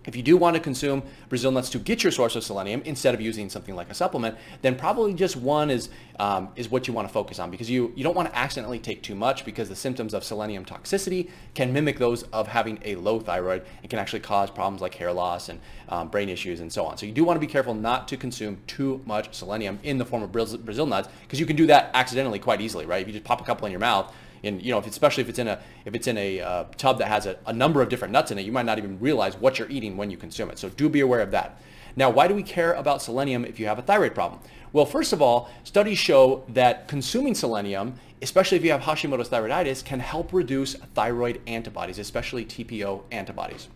If 0.06 0.14
you 0.14 0.22
do 0.22 0.36
want 0.36 0.54
to 0.54 0.60
consume 0.60 1.02
Brazil 1.28 1.50
nuts 1.50 1.68
to 1.70 1.78
get 1.78 2.04
your 2.04 2.12
source 2.12 2.36
of 2.36 2.44
selenium 2.44 2.80
instead 2.84 3.12
of 3.12 3.20
using 3.20 3.50
something 3.50 3.74
like 3.74 3.90
a 3.90 3.94
supplement, 3.94 4.38
then 4.62 4.76
probably 4.76 5.12
just 5.14 5.34
one 5.34 5.68
is 5.68 5.88
um, 6.20 6.48
is 6.54 6.70
what 6.70 6.86
you 6.86 6.94
want 6.94 7.08
to 7.08 7.12
focus 7.12 7.38
on 7.38 7.50
because 7.50 7.68
you, 7.68 7.92
you 7.96 8.04
don't 8.04 8.14
want 8.14 8.28
to 8.28 8.38
accidentally 8.38 8.78
take 8.78 9.02
too 9.02 9.14
much 9.14 9.44
because 9.44 9.68
the 9.68 9.76
symptoms 9.76 10.14
of 10.14 10.22
selenium 10.22 10.64
toxicity 10.64 11.28
can 11.54 11.72
mimic 11.72 11.98
those 11.98 12.22
of 12.24 12.46
having 12.46 12.78
a 12.84 12.94
low 12.94 13.18
thyroid 13.18 13.64
and 13.82 13.90
can 13.90 13.98
actually 13.98 14.20
cause 14.20 14.48
problems 14.48 14.80
like 14.80 14.94
hair 14.94 15.12
loss 15.12 15.48
and 15.48 15.60
um, 15.88 16.08
brain 16.08 16.28
issues 16.28 16.60
and 16.60 16.72
so 16.72 16.86
on. 16.86 16.96
So 16.96 17.04
you 17.04 17.12
do 17.12 17.24
want 17.24 17.36
to 17.36 17.40
be 17.40 17.50
careful 17.50 17.74
not 17.74 18.06
to 18.08 18.16
consume 18.16 18.58
too 18.66 19.02
much 19.04 19.34
selenium 19.34 19.80
in 19.82 19.98
the 19.98 20.04
form 20.04 20.22
of 20.22 20.30
Brazil, 20.30 20.86
nuts 20.86 21.08
because 21.22 21.40
you 21.40 21.46
can 21.46 21.56
do 21.56 21.66
that 21.66 21.90
accidentally 21.94 22.38
quite 22.38 22.60
easily, 22.60 22.86
right? 22.86 23.02
If 23.02 23.08
you 23.08 23.12
just 23.12 23.24
pop 23.24 23.40
a 23.40 23.44
couple 23.44 23.66
in 23.66 23.72
your 23.72 23.80
mouth, 23.80 24.14
and 24.46 24.62
you 24.62 24.70
know, 24.70 24.78
if 24.78 24.86
especially 24.86 25.22
if 25.22 25.28
it's 25.28 25.38
in 25.38 25.48
a 25.48 25.60
if 25.84 25.94
it's 25.94 26.06
in 26.06 26.16
a 26.18 26.40
uh, 26.40 26.64
tub 26.76 26.98
that 26.98 27.08
has 27.08 27.26
a, 27.26 27.36
a 27.46 27.52
number 27.52 27.82
of 27.82 27.88
different 27.88 28.12
nuts 28.12 28.30
in 28.30 28.38
it, 28.38 28.42
you 28.42 28.52
might 28.52 28.66
not 28.66 28.78
even 28.78 28.98
realize 29.00 29.36
what 29.36 29.58
you're 29.58 29.70
eating 29.70 29.96
when 29.96 30.10
you 30.10 30.16
consume 30.16 30.50
it. 30.50 30.58
So 30.58 30.68
do 30.68 30.88
be 30.88 31.00
aware 31.00 31.20
of 31.20 31.30
that. 31.32 31.60
Now, 31.96 32.10
why 32.10 32.28
do 32.28 32.34
we 32.34 32.42
care 32.42 32.74
about 32.74 33.00
selenium 33.00 33.44
if 33.44 33.58
you 33.58 33.66
have 33.66 33.78
a 33.78 33.82
thyroid 33.82 34.14
problem? 34.14 34.40
Well, 34.72 34.84
first 34.84 35.14
of 35.14 35.22
all, 35.22 35.48
studies 35.64 35.98
show 35.98 36.44
that 36.48 36.88
consuming 36.88 37.34
selenium, 37.34 37.94
especially 38.20 38.58
if 38.58 38.64
you 38.64 38.70
have 38.72 38.82
Hashimoto's 38.82 39.30
thyroiditis, 39.30 39.82
can 39.82 40.00
help 40.00 40.32
reduce 40.32 40.74
thyroid 40.74 41.40
antibodies, 41.46 41.98
especially 41.98 42.44
TPO 42.44 43.02
antibodies. 43.10 43.68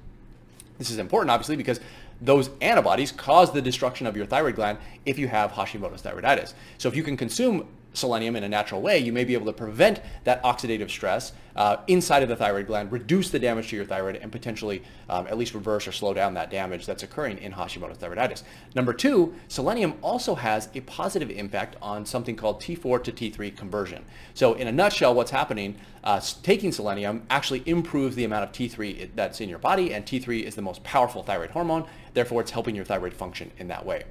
This 0.76 0.90
is 0.90 0.98
important, 0.98 1.30
obviously, 1.30 1.56
because 1.56 1.80
those 2.20 2.50
antibodies 2.60 3.12
cause 3.12 3.50
the 3.52 3.62
destruction 3.62 4.06
of 4.06 4.16
your 4.16 4.26
thyroid 4.26 4.56
gland 4.56 4.78
if 5.06 5.18
you 5.18 5.28
have 5.28 5.52
Hashimoto's 5.52 6.02
thyroiditis. 6.02 6.52
So 6.76 6.88
if 6.88 6.96
you 6.96 7.02
can 7.02 7.16
consume 7.16 7.66
selenium 7.92 8.36
in 8.36 8.44
a 8.44 8.48
natural 8.48 8.80
way, 8.80 8.98
you 8.98 9.12
may 9.12 9.24
be 9.24 9.34
able 9.34 9.46
to 9.46 9.52
prevent 9.52 10.00
that 10.24 10.42
oxidative 10.42 10.90
stress 10.90 11.32
uh, 11.56 11.78
inside 11.88 12.22
of 12.22 12.28
the 12.28 12.36
thyroid 12.36 12.66
gland, 12.66 12.92
reduce 12.92 13.30
the 13.30 13.38
damage 13.38 13.68
to 13.68 13.76
your 13.76 13.84
thyroid, 13.84 14.16
and 14.16 14.30
potentially 14.30 14.82
um, 15.08 15.26
at 15.26 15.36
least 15.36 15.54
reverse 15.54 15.86
or 15.86 15.92
slow 15.92 16.14
down 16.14 16.34
that 16.34 16.50
damage 16.50 16.86
that's 16.86 17.02
occurring 17.02 17.38
in 17.38 17.52
Hashimoto's 17.52 17.98
thyroiditis. 17.98 18.42
Number 18.74 18.92
two, 18.92 19.34
selenium 19.48 19.94
also 20.02 20.34
has 20.34 20.68
a 20.74 20.80
positive 20.82 21.30
impact 21.30 21.76
on 21.82 22.06
something 22.06 22.36
called 22.36 22.60
T4 22.60 23.02
to 23.04 23.12
T3 23.12 23.56
conversion. 23.56 24.04
So 24.34 24.54
in 24.54 24.68
a 24.68 24.72
nutshell, 24.72 25.14
what's 25.14 25.32
happening, 25.32 25.76
uh, 26.04 26.20
taking 26.42 26.72
selenium 26.72 27.26
actually 27.30 27.62
improves 27.66 28.16
the 28.16 28.24
amount 28.24 28.44
of 28.44 28.52
T3 28.52 29.10
that's 29.14 29.40
in 29.40 29.48
your 29.48 29.58
body, 29.58 29.92
and 29.92 30.06
T3 30.06 30.44
is 30.44 30.54
the 30.54 30.62
most 30.62 30.82
powerful 30.84 31.22
thyroid 31.22 31.50
hormone. 31.50 31.86
Therefore, 32.14 32.40
it's 32.40 32.52
helping 32.52 32.76
your 32.76 32.84
thyroid 32.84 33.12
function 33.12 33.50
in 33.58 33.68
that 33.68 33.84
way. 33.84 34.04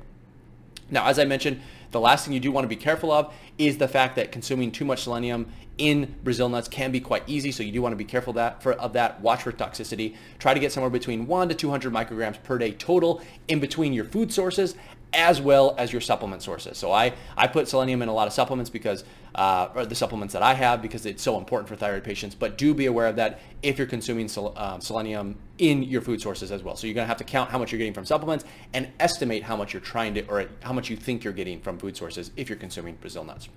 Now, 0.91 1.05
as 1.05 1.19
I 1.19 1.25
mentioned, 1.25 1.61
the 1.91 1.99
last 1.99 2.25
thing 2.25 2.33
you 2.33 2.39
do 2.39 2.51
want 2.51 2.63
to 2.63 2.69
be 2.69 2.75
careful 2.75 3.11
of 3.11 3.33
is 3.57 3.77
the 3.77 3.87
fact 3.87 4.15
that 4.15 4.31
consuming 4.31 4.71
too 4.71 4.85
much 4.85 5.03
selenium 5.03 5.47
in 5.77 6.15
Brazil 6.23 6.49
nuts 6.49 6.67
can 6.67 6.91
be 6.91 6.99
quite 6.99 7.23
easy. 7.25 7.51
So 7.51 7.63
you 7.63 7.71
do 7.71 7.81
want 7.81 7.93
to 7.93 7.97
be 7.97 8.03
careful 8.03 8.33
that 8.33 8.61
for, 8.61 8.73
of 8.73 8.93
that. 8.93 9.21
Watch 9.21 9.43
for 9.43 9.51
toxicity. 9.51 10.15
Try 10.37 10.53
to 10.53 10.59
get 10.59 10.71
somewhere 10.71 10.89
between 10.89 11.25
one 11.25 11.49
to 11.49 11.55
200 11.55 11.91
micrograms 11.91 12.41
per 12.43 12.57
day 12.57 12.73
total 12.73 13.21
in 13.47 13.59
between 13.59 13.93
your 13.93 14.05
food 14.05 14.31
sources 14.31 14.75
as 15.13 15.41
well 15.41 15.75
as 15.77 15.91
your 15.91 16.01
supplement 16.01 16.41
sources. 16.41 16.77
So 16.77 16.91
I, 16.91 17.13
I 17.35 17.47
put 17.47 17.67
selenium 17.67 18.01
in 18.01 18.09
a 18.09 18.13
lot 18.13 18.27
of 18.27 18.33
supplements 18.33 18.69
because, 18.69 19.03
uh, 19.35 19.69
or 19.73 19.85
the 19.85 19.95
supplements 19.95 20.33
that 20.33 20.43
I 20.43 20.53
have 20.53 20.81
because 20.81 21.05
it's 21.05 21.23
so 21.23 21.37
important 21.37 21.67
for 21.67 21.75
thyroid 21.75 22.03
patients, 22.03 22.35
but 22.35 22.57
do 22.57 22.73
be 22.73 22.85
aware 22.85 23.07
of 23.07 23.15
that 23.15 23.39
if 23.63 23.77
you're 23.77 23.87
consuming 23.87 24.27
sel- 24.27 24.53
uh, 24.55 24.79
selenium 24.79 25.35
in 25.57 25.83
your 25.83 26.01
food 26.01 26.21
sources 26.21 26.51
as 26.51 26.63
well. 26.63 26.75
So 26.75 26.85
you're 26.85 26.93
gonna 26.93 27.07
have 27.07 27.17
to 27.17 27.23
count 27.23 27.49
how 27.49 27.57
much 27.57 27.71
you're 27.71 27.79
getting 27.79 27.93
from 27.93 28.05
supplements 28.05 28.45
and 28.73 28.89
estimate 28.99 29.43
how 29.43 29.55
much 29.55 29.73
you're 29.73 29.81
trying 29.81 30.13
to, 30.13 30.27
or 30.27 30.45
how 30.61 30.73
much 30.73 30.89
you 30.89 30.95
think 30.95 31.23
you're 31.23 31.33
getting 31.33 31.59
from 31.59 31.77
food 31.77 31.97
sources 31.97 32.31
if 32.37 32.49
you're 32.49 32.57
consuming 32.57 32.95
Brazil 32.95 33.23
nuts. 33.23 33.49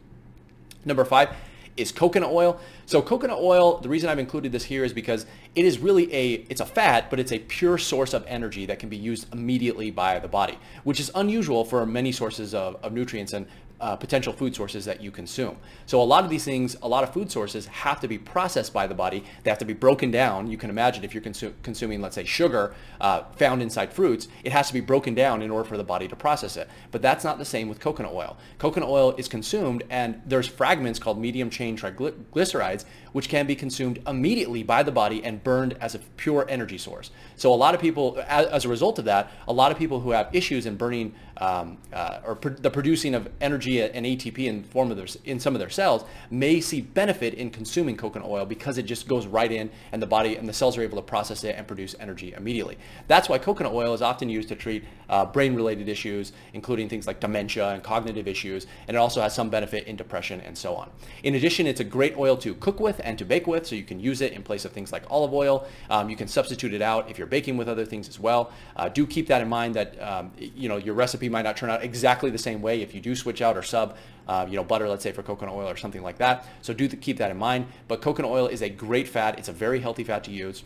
Number 0.84 1.04
five, 1.04 1.30
is 1.76 1.92
coconut 1.92 2.30
oil. 2.30 2.60
So 2.86 3.00
coconut 3.00 3.38
oil, 3.40 3.78
the 3.78 3.88
reason 3.88 4.08
I've 4.08 4.18
included 4.18 4.52
this 4.52 4.64
here 4.64 4.84
is 4.84 4.92
because 4.92 5.26
it 5.54 5.64
is 5.64 5.78
really 5.78 6.12
a, 6.14 6.44
it's 6.48 6.60
a 6.60 6.66
fat, 6.66 7.10
but 7.10 7.18
it's 7.18 7.32
a 7.32 7.38
pure 7.38 7.78
source 7.78 8.12
of 8.12 8.24
energy 8.26 8.66
that 8.66 8.78
can 8.78 8.88
be 8.88 8.96
used 8.96 9.32
immediately 9.32 9.90
by 9.90 10.18
the 10.18 10.28
body, 10.28 10.58
which 10.84 11.00
is 11.00 11.10
unusual 11.14 11.64
for 11.64 11.84
many 11.86 12.12
sources 12.12 12.54
of, 12.54 12.76
of 12.82 12.92
nutrients 12.92 13.32
and 13.32 13.46
uh, 13.82 13.96
potential 13.96 14.32
food 14.32 14.54
sources 14.54 14.84
that 14.84 15.02
you 15.02 15.10
consume. 15.10 15.56
So 15.86 16.00
a 16.00 16.04
lot 16.04 16.22
of 16.22 16.30
these 16.30 16.44
things, 16.44 16.76
a 16.82 16.88
lot 16.88 17.02
of 17.02 17.12
food 17.12 17.32
sources 17.32 17.66
have 17.66 18.00
to 18.00 18.08
be 18.08 18.16
processed 18.16 18.72
by 18.72 18.86
the 18.86 18.94
body. 18.94 19.24
They 19.42 19.50
have 19.50 19.58
to 19.58 19.64
be 19.64 19.72
broken 19.72 20.12
down. 20.12 20.48
You 20.48 20.56
can 20.56 20.70
imagine 20.70 21.02
if 21.02 21.12
you're 21.12 21.22
consu- 21.22 21.52
consuming, 21.64 22.00
let's 22.00 22.14
say, 22.14 22.24
sugar 22.24 22.74
uh, 23.00 23.24
found 23.36 23.60
inside 23.60 23.92
fruits, 23.92 24.28
it 24.44 24.52
has 24.52 24.68
to 24.68 24.72
be 24.72 24.80
broken 24.80 25.14
down 25.14 25.42
in 25.42 25.50
order 25.50 25.68
for 25.68 25.76
the 25.76 25.84
body 25.84 26.06
to 26.06 26.14
process 26.14 26.56
it. 26.56 26.68
But 26.92 27.02
that's 27.02 27.24
not 27.24 27.38
the 27.38 27.44
same 27.44 27.68
with 27.68 27.80
coconut 27.80 28.12
oil. 28.12 28.36
Coconut 28.58 28.88
oil 28.88 29.14
is 29.18 29.26
consumed 29.26 29.82
and 29.90 30.22
there's 30.26 30.46
fragments 30.46 31.00
called 31.00 31.18
medium 31.18 31.50
chain 31.50 31.76
triglycerides, 31.76 32.84
which 33.12 33.28
can 33.28 33.46
be 33.46 33.54
consumed 33.54 34.00
immediately 34.06 34.62
by 34.62 34.82
the 34.82 34.92
body 34.92 35.22
and 35.24 35.42
burned 35.42 35.76
as 35.80 35.94
a 35.94 35.98
pure 36.16 36.46
energy 36.48 36.78
source. 36.78 37.10
So 37.36 37.52
a 37.52 37.56
lot 37.56 37.74
of 37.74 37.80
people, 37.80 38.22
as, 38.26 38.46
as 38.46 38.64
a 38.64 38.68
result 38.68 38.98
of 38.98 39.04
that, 39.06 39.30
a 39.46 39.52
lot 39.52 39.72
of 39.72 39.78
people 39.78 40.00
who 40.00 40.10
have 40.10 40.28
issues 40.34 40.66
in 40.66 40.76
burning 40.76 41.14
um, 41.38 41.78
uh, 41.92 42.20
or 42.24 42.36
pr- 42.36 42.50
the 42.50 42.70
producing 42.70 43.14
of 43.14 43.28
energy 43.40 43.82
and 43.82 44.06
ATP 44.06 44.46
in 44.46 44.62
form 44.64 44.90
of 44.90 44.96
their, 44.96 45.06
in 45.24 45.40
some 45.40 45.54
of 45.54 45.58
their 45.58 45.70
cells 45.70 46.04
may 46.30 46.60
see 46.60 46.80
benefit 46.80 47.34
in 47.34 47.50
consuming 47.50 47.96
coconut 47.96 48.28
oil 48.28 48.44
because 48.44 48.78
it 48.78 48.84
just 48.84 49.08
goes 49.08 49.26
right 49.26 49.50
in 49.50 49.70
and 49.92 50.00
the 50.00 50.06
body 50.06 50.36
and 50.36 50.48
the 50.48 50.52
cells 50.52 50.76
are 50.78 50.82
able 50.82 50.96
to 50.96 51.02
process 51.02 51.42
it 51.44 51.56
and 51.56 51.66
produce 51.66 51.94
energy 51.98 52.32
immediately. 52.34 52.78
That's 53.08 53.28
why 53.28 53.38
coconut 53.38 53.72
oil 53.72 53.94
is 53.94 54.02
often 54.02 54.28
used 54.28 54.48
to 54.50 54.56
treat 54.56 54.84
uh, 55.08 55.26
brain-related 55.26 55.88
issues, 55.88 56.32
including 56.52 56.88
things 56.88 57.06
like 57.06 57.20
dementia 57.20 57.70
and 57.70 57.82
cognitive 57.82 58.28
issues, 58.28 58.66
and 58.86 58.96
it 58.96 58.98
also 58.98 59.20
has 59.20 59.34
some 59.34 59.50
benefit 59.50 59.86
in 59.86 59.96
depression 59.96 60.40
and 60.42 60.56
so 60.56 60.74
on. 60.74 60.90
In 61.22 61.34
addition, 61.34 61.66
it's 61.66 61.80
a 61.80 61.84
great 61.84 62.16
oil 62.16 62.36
to 62.38 62.54
cook 62.54 62.80
with 62.80 63.00
and 63.02 63.18
to 63.18 63.24
bake 63.24 63.46
with, 63.46 63.66
so 63.66 63.74
you 63.74 63.84
can 63.84 64.00
use 64.00 64.20
it 64.20 64.32
in 64.32 64.42
place 64.42 64.64
of 64.64 64.72
things 64.72 64.92
like 64.92 65.04
olive 65.10 65.32
oil. 65.32 65.66
Um, 65.90 66.08
you 66.08 66.16
can 66.16 66.28
substitute 66.28 66.74
it 66.74 66.82
out 66.82 67.10
if 67.10 67.18
you're 67.18 67.26
baking 67.26 67.56
with 67.56 67.68
other 67.68 67.84
things 67.84 68.08
as 68.08 68.18
well. 68.18 68.52
Uh, 68.76 68.88
do 68.88 69.06
keep 69.06 69.26
that 69.28 69.42
in 69.42 69.48
mind 69.48 69.74
that 69.74 70.00
um, 70.02 70.32
you 70.38 70.68
know 70.68 70.76
your 70.76 70.94
recipe 70.94 71.28
might 71.28 71.42
not 71.42 71.56
turn 71.56 71.70
out 71.70 71.82
exactly 71.82 72.30
the 72.30 72.38
same 72.38 72.62
way 72.62 72.82
if 72.82 72.94
you 72.94 73.00
do 73.00 73.14
switch 73.14 73.42
out 73.42 73.56
or 73.56 73.62
sub, 73.62 73.96
uh, 74.28 74.46
you 74.48 74.56
know, 74.56 74.64
butter, 74.64 74.88
let's 74.88 75.02
say 75.02 75.12
for 75.12 75.22
coconut 75.22 75.54
oil 75.54 75.68
or 75.68 75.76
something 75.76 76.02
like 76.02 76.18
that. 76.18 76.46
So 76.62 76.72
do 76.72 76.88
keep 76.88 77.18
that 77.18 77.30
in 77.30 77.36
mind. 77.36 77.66
But 77.88 78.00
coconut 78.02 78.30
oil 78.30 78.46
is 78.46 78.62
a 78.62 78.68
great 78.68 79.08
fat. 79.08 79.38
It's 79.38 79.48
a 79.48 79.52
very 79.52 79.80
healthy 79.80 80.04
fat 80.04 80.24
to 80.24 80.30
use 80.30 80.64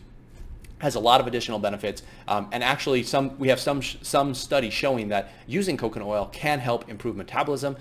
has 0.79 0.93
a 0.95 0.99
lot 0.99 1.19
of 1.19 1.27
additional 1.27 1.57
benefits 1.57 2.03
um, 2.27 2.47
and 2.51 2.63
actually 2.63 3.01
some 3.01 3.37
we 3.39 3.47
have 3.47 3.59
some 3.59 3.81
some 3.81 4.33
studies 4.33 4.73
showing 4.73 5.07
that 5.07 5.31
using 5.47 5.75
coconut 5.75 6.07
oil 6.07 6.29
can 6.31 6.59
help 6.59 6.87
improve 6.87 7.15
metabolism 7.15 7.75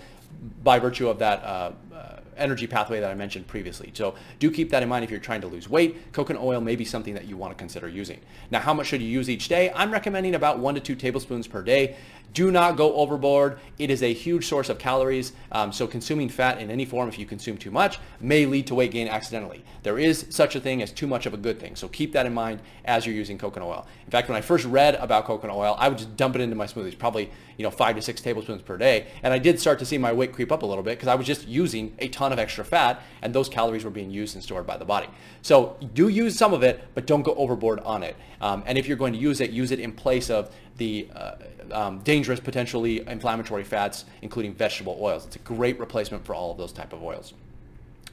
by 0.62 0.78
virtue 0.78 1.08
of 1.08 1.18
that 1.18 1.42
uh, 1.42 1.72
uh, 1.94 2.15
energy 2.36 2.66
pathway 2.66 3.00
that 3.00 3.10
I 3.10 3.14
mentioned 3.14 3.46
previously. 3.46 3.90
So 3.94 4.14
do 4.38 4.50
keep 4.50 4.70
that 4.70 4.82
in 4.82 4.88
mind 4.88 5.04
if 5.04 5.10
you're 5.10 5.20
trying 5.20 5.40
to 5.42 5.46
lose 5.46 5.68
weight. 5.68 6.12
Coconut 6.12 6.42
oil 6.42 6.60
may 6.60 6.76
be 6.76 6.84
something 6.84 7.14
that 7.14 7.26
you 7.26 7.36
want 7.36 7.52
to 7.52 7.56
consider 7.56 7.88
using. 7.88 8.20
Now, 8.50 8.60
how 8.60 8.74
much 8.74 8.88
should 8.88 9.02
you 9.02 9.08
use 9.08 9.28
each 9.30 9.48
day? 9.48 9.72
I'm 9.74 9.90
recommending 9.90 10.34
about 10.34 10.58
one 10.58 10.74
to 10.74 10.80
two 10.80 10.94
tablespoons 10.94 11.46
per 11.46 11.62
day. 11.62 11.96
Do 12.36 12.50
not 12.50 12.76
go 12.76 12.94
overboard. 12.96 13.58
It 13.78 13.90
is 13.90 14.02
a 14.02 14.12
huge 14.12 14.46
source 14.46 14.68
of 14.68 14.78
calories. 14.78 15.32
Um, 15.52 15.72
so 15.72 15.86
consuming 15.86 16.28
fat 16.28 16.60
in 16.60 16.70
any 16.70 16.84
form, 16.84 17.08
if 17.08 17.18
you 17.18 17.24
consume 17.24 17.56
too 17.56 17.70
much, 17.70 17.98
may 18.20 18.44
lead 18.44 18.66
to 18.66 18.74
weight 18.74 18.90
gain 18.90 19.08
accidentally. 19.08 19.64
There 19.82 19.98
is 19.98 20.26
such 20.28 20.54
a 20.54 20.60
thing 20.60 20.82
as 20.82 20.92
too 20.92 21.06
much 21.06 21.24
of 21.24 21.32
a 21.32 21.38
good 21.38 21.58
thing. 21.58 21.76
So 21.76 21.88
keep 21.88 22.12
that 22.12 22.26
in 22.26 22.34
mind 22.34 22.60
as 22.84 23.06
you're 23.06 23.14
using 23.14 23.38
coconut 23.38 23.68
oil. 23.68 23.86
In 24.04 24.10
fact, 24.10 24.28
when 24.28 24.36
I 24.36 24.42
first 24.42 24.66
read 24.66 24.96
about 24.96 25.24
coconut 25.24 25.56
oil, 25.56 25.76
I 25.78 25.88
would 25.88 25.96
just 25.96 26.14
dump 26.16 26.34
it 26.34 26.42
into 26.42 26.56
my 26.56 26.66
smoothies, 26.66 26.98
probably 26.98 27.30
you 27.56 27.62
know 27.62 27.70
five 27.70 27.96
to 27.96 28.02
six 28.02 28.20
tablespoons 28.20 28.60
per 28.60 28.76
day. 28.76 29.06
And 29.22 29.32
I 29.32 29.38
did 29.38 29.58
start 29.58 29.78
to 29.78 29.86
see 29.86 29.96
my 29.96 30.12
weight 30.12 30.34
creep 30.34 30.52
up 30.52 30.62
a 30.62 30.66
little 30.66 30.84
bit 30.84 30.98
because 30.98 31.08
I 31.08 31.14
was 31.14 31.26
just 31.26 31.48
using 31.48 31.94
a 32.00 32.08
ton 32.08 32.25
of 32.32 32.38
extra 32.38 32.64
fat 32.64 33.02
and 33.22 33.34
those 33.34 33.48
calories 33.48 33.84
were 33.84 33.90
being 33.90 34.10
used 34.10 34.34
and 34.34 34.42
stored 34.42 34.66
by 34.66 34.76
the 34.76 34.84
body. 34.84 35.08
So 35.42 35.76
do 35.94 36.08
use 36.08 36.36
some 36.36 36.52
of 36.52 36.62
it, 36.62 36.82
but 36.94 37.06
don't 37.06 37.22
go 37.22 37.34
overboard 37.34 37.80
on 37.80 38.02
it. 38.02 38.16
Um, 38.40 38.62
and 38.66 38.78
if 38.78 38.86
you're 38.86 38.96
going 38.96 39.12
to 39.12 39.18
use 39.18 39.40
it, 39.40 39.50
use 39.50 39.70
it 39.72 39.80
in 39.80 39.92
place 39.92 40.30
of 40.30 40.54
the 40.76 41.08
uh, 41.14 41.34
um, 41.70 41.98
dangerous, 42.00 42.40
potentially 42.40 43.06
inflammatory 43.06 43.64
fats, 43.64 44.04
including 44.22 44.54
vegetable 44.54 44.98
oils. 45.00 45.26
It's 45.26 45.36
a 45.36 45.40
great 45.40 45.78
replacement 45.78 46.24
for 46.24 46.34
all 46.34 46.50
of 46.50 46.58
those 46.58 46.72
type 46.72 46.92
of 46.92 47.02
oils. 47.02 47.32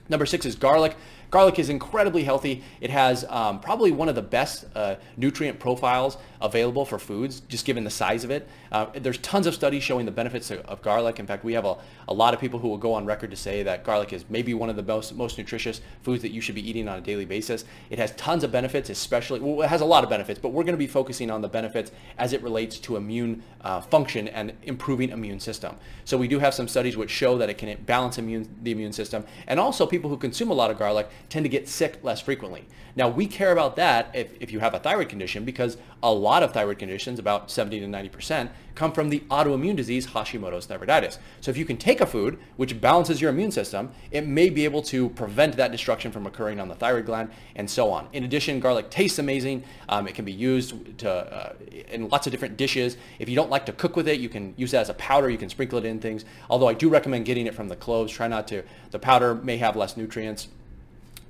Number 0.10 0.26
six 0.26 0.46
is 0.46 0.56
garlic. 0.56 0.96
Garlic 1.34 1.58
is 1.58 1.70
incredibly 1.70 2.24
healthy. 2.24 2.62
It 2.80 2.92
has 2.92 3.26
um, 3.28 3.60
probably 3.60 3.92
one 3.92 4.08
of 4.08 4.14
the 4.14 4.22
best 4.22 4.66
uh, 4.76 4.98
nutrient 5.18 5.60
profiles 5.60 6.16
available 6.40 6.86
for 6.86 7.00
foods, 7.00 7.40
just 7.40 7.66
given 7.66 7.84
the 7.84 7.90
size 7.90 8.24
of 8.24 8.30
it. 8.30 8.48
Uh, 8.72 8.86
there's 8.94 9.18
tons 9.18 9.48
of 9.48 9.56
studies 9.56 9.82
showing 9.82 10.06
the 10.06 10.12
benefits 10.12 10.52
of, 10.52 10.60
of, 10.66 10.84
garlic. 10.84 11.20
In 11.20 11.26
fact, 11.26 11.44
we 11.44 11.54
have 11.54 11.66
a, 11.66 11.78
a 12.08 12.14
lot 12.14 12.36
of 12.36 12.40
people 12.40 12.60
who 12.60 12.68
will 12.68 12.78
go 12.78 12.94
on 12.94 13.08
record 13.08 13.32
to 13.32 13.36
say 13.36 13.64
that 13.64 13.84
garlic 13.84 14.14
is 14.14 14.26
maybe 14.30 14.54
one 14.54 14.70
of 14.70 14.76
the 14.76 14.84
most, 14.84 15.16
most 15.16 15.40
nutritious 15.40 15.82
foods 16.04 16.22
that 16.22 16.32
you 16.32 16.40
should 16.40 16.54
be 16.54 16.70
eating 16.70 16.88
on 16.88 17.00
a 17.00 17.02
daily 17.02 17.26
basis. 17.26 17.66
It 17.90 17.98
has 17.98 18.12
tons 18.12 18.44
of 18.44 18.52
benefits, 18.52 18.92
especially, 18.92 19.40
well, 19.40 19.64
it 19.64 19.70
has 19.70 19.82
a 19.82 19.86
lot 19.86 20.04
of 20.04 20.12
benefits, 20.12 20.40
but 20.40 20.50
we're 20.50 20.64
going 20.64 20.76
to 20.76 20.78
be 20.78 20.86
focusing 20.86 21.32
on 21.32 21.42
the 21.42 21.48
benefits 21.48 21.92
as 22.20 22.34
it 22.34 22.44
relates 22.44 22.78
to 22.80 22.96
immune 22.96 23.42
uh, 23.62 23.82
function 23.82 24.28
and 24.28 24.54
improving 24.64 25.10
immune 25.10 25.40
system. 25.40 25.78
So 26.06 26.16
we 26.16 26.28
do 26.28 26.38
have 26.38 26.54
some 26.54 26.68
studies 26.68 26.96
which 26.96 27.10
show 27.10 27.40
that 27.40 27.50
it 27.50 27.58
can 27.58 27.76
balance 27.86 28.20
immune, 28.20 28.54
the 28.62 28.72
immune 28.72 28.94
system. 28.94 29.26
And 29.48 29.60
also 29.60 29.88
people 29.88 30.10
who 30.10 30.18
consume 30.18 30.52
a 30.52 30.54
lot 30.54 30.70
of 30.70 30.78
garlic 30.78 31.10
tend 31.30 31.46
to 31.46 31.50
get 31.50 31.68
sick 31.68 32.00
less 32.04 32.22
frequently. 32.22 32.66
Now 32.96 33.10
we 33.10 33.26
care 33.26 33.52
about 33.52 33.76
that 33.78 34.12
if, 34.14 34.34
if 34.40 34.52
you 34.52 34.60
have 34.60 34.76
a 34.76 34.80
thyroid 34.80 35.10
condition 35.10 35.46
because 35.46 35.78
a 36.04 36.12
lot 36.12 36.44
of 36.44 36.54
thyroid 36.54 36.78
conditions, 36.78 37.18
about 37.18 37.50
70 37.50 37.80
to 37.80 37.88
90%, 37.88 38.50
come 38.76 38.92
from 38.92 39.10
the 39.10 39.22
autoimmune 39.32 39.76
disease 39.76 40.08
Hashimoto's 40.08 40.68
thyroiditis. 40.68 41.18
So 41.42 41.50
if 41.50 41.58
you 41.58 41.66
can 41.66 41.78
take 41.78 42.02
a 42.02 42.06
food 42.06 42.38
which 42.56 42.80
balances 42.80 43.20
your 43.20 43.32
immune 43.32 43.52
system, 43.52 43.92
it 44.12 44.28
may 44.28 44.50
be 44.50 44.64
able 44.66 44.82
to 44.84 45.10
prevent 45.10 45.56
that 45.58 45.72
destruction 45.72 46.12
from 46.12 46.28
occurring 46.28 46.60
on 46.60 46.68
the 46.68 46.76
thyroid 46.76 47.06
gland 47.06 47.32
and 47.56 47.70
so 47.70 47.90
on. 47.90 48.08
In 48.14 48.24
addition, 48.26 48.60
garlic 48.60 48.90
tastes 48.90 49.18
amazing. 49.18 49.64
Um, 49.90 50.08
it 50.08 50.14
can 50.14 50.26
be 50.26 50.32
used 50.32 50.98
to, 51.00 51.10
uh, 51.10 51.54
in 51.92 52.10
lots 52.10 52.28
of 52.28 52.32
different 52.32 52.58
dishes. 52.58 52.98
If 53.18 53.28
you 53.28 53.36
don't 53.36 53.50
like 53.50 53.66
to 53.68 53.74
cook 53.74 53.96
with 53.96 54.08
it, 54.08 54.20
you 54.20 54.30
can 54.30 54.54
use 54.56 54.74
it 54.74 54.78
as 54.78 54.90
a 54.90 54.96
powder. 54.96 55.30
You 55.30 55.38
can 55.38 55.50
sprinkle 55.50 55.80
it 55.80 55.86
in 55.86 56.00
things. 56.00 56.26
Although 56.50 56.68
I 56.68 56.74
do 56.74 56.90
recommend 56.90 57.26
getting 57.26 57.48
it 57.48 57.56
from 57.56 57.70
the 57.70 57.76
cloves. 57.76 58.12
Try 58.12 58.28
not 58.28 58.48
to. 58.50 58.64
The 58.92 59.00
powder 59.00 59.34
may 59.34 59.58
have 59.58 59.76
less 59.76 59.98
nutrients. 59.98 60.48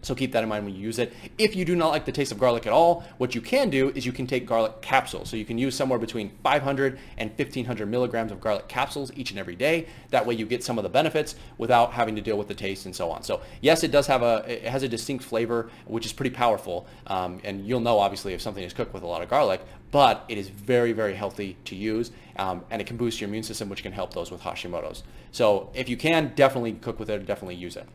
So 0.04 0.14
keep 0.14 0.34
that 0.34 0.44
in 0.44 0.50
mind 0.50 0.66
when 0.66 0.76
you 0.76 0.82
use 0.82 1.00
it. 1.00 1.14
If 1.38 1.56
you 1.56 1.66
do 1.66 1.76
not 1.76 1.90
like 1.90 2.06
the 2.06 2.12
taste 2.12 2.32
of 2.32 2.40
garlic 2.40 2.68
at 2.68 2.74
all, 2.74 3.04
what 3.18 3.34
you 3.34 3.42
can 3.42 3.70
do 3.70 3.90
is 3.96 4.06
you 4.06 4.12
can 4.12 4.28
take 4.28 4.46
garlic 4.46 4.82
capsules. 4.82 5.30
So 5.30 5.38
you 5.38 5.46
can 5.46 5.58
use 5.58 5.76
somewhere 5.76 5.98
between 5.98 6.32
500 6.44 7.00
and 7.18 7.30
1500 7.32 7.86
milligrams 7.88 8.32
of 8.32 8.42
garlic 8.42 8.68
capsules 8.68 9.12
each 9.16 9.32
and 9.32 9.40
every 9.40 9.56
day. 9.56 9.88
That 10.10 10.26
way 10.26 10.36
you 10.36 10.46
get 10.46 10.64
some 10.64 10.78
of 10.78 10.84
the 10.84 10.90
benefits 10.90 11.36
without 11.58 11.94
having 11.94 12.16
to 12.18 12.22
deal 12.22 12.38
with 12.38 12.50
the 12.50 12.54
taste 12.54 12.86
and 12.86 12.96
so 12.96 13.10
on. 13.10 13.24
So 13.24 13.42
yes, 13.62 13.84
it 13.84 13.92
does 13.92 14.08
have 14.08 14.22
a, 14.22 14.44
it 14.48 14.70
has 14.70 14.84
a 14.84 14.90
distinct 14.90 15.24
flavor, 15.24 15.70
which 15.86 16.06
is 16.06 16.14
pretty 16.14 16.36
powerful. 16.36 16.86
Um, 17.08 17.40
and 17.44 17.66
you'll 17.66 17.80
know 17.80 18.00
obviously 18.00 18.34
if 18.34 18.42
something 18.42 18.64
is 18.64 18.74
cooked 18.74 18.94
with 18.94 19.04
a 19.04 19.08
lot 19.08 19.22
of 19.22 19.30
garlic, 19.30 19.62
but 19.92 20.26
it 20.28 20.38
is 20.38 20.50
very, 20.50 20.92
very 20.92 21.14
healthy 21.14 21.56
to 21.66 21.76
use. 21.76 22.12
Um, 22.36 22.66
and 22.72 22.82
it 22.82 22.88
can 22.88 22.98
boost 22.98 23.22
your 23.22 23.30
immune 23.30 23.44
system, 23.44 23.70
which 23.70 23.84
can 23.84 23.92
help 23.92 24.14
those 24.14 24.32
with 24.32 24.42
Hashimoto's. 24.42 25.04
So 25.32 25.70
if 25.74 25.88
you 25.88 25.98
can, 25.98 26.34
definitely 26.36 26.74
cook 26.74 27.00
with 27.00 27.10
it, 27.10 27.26
definitely 27.26 27.56
use 27.56 27.78
it. 27.78 27.88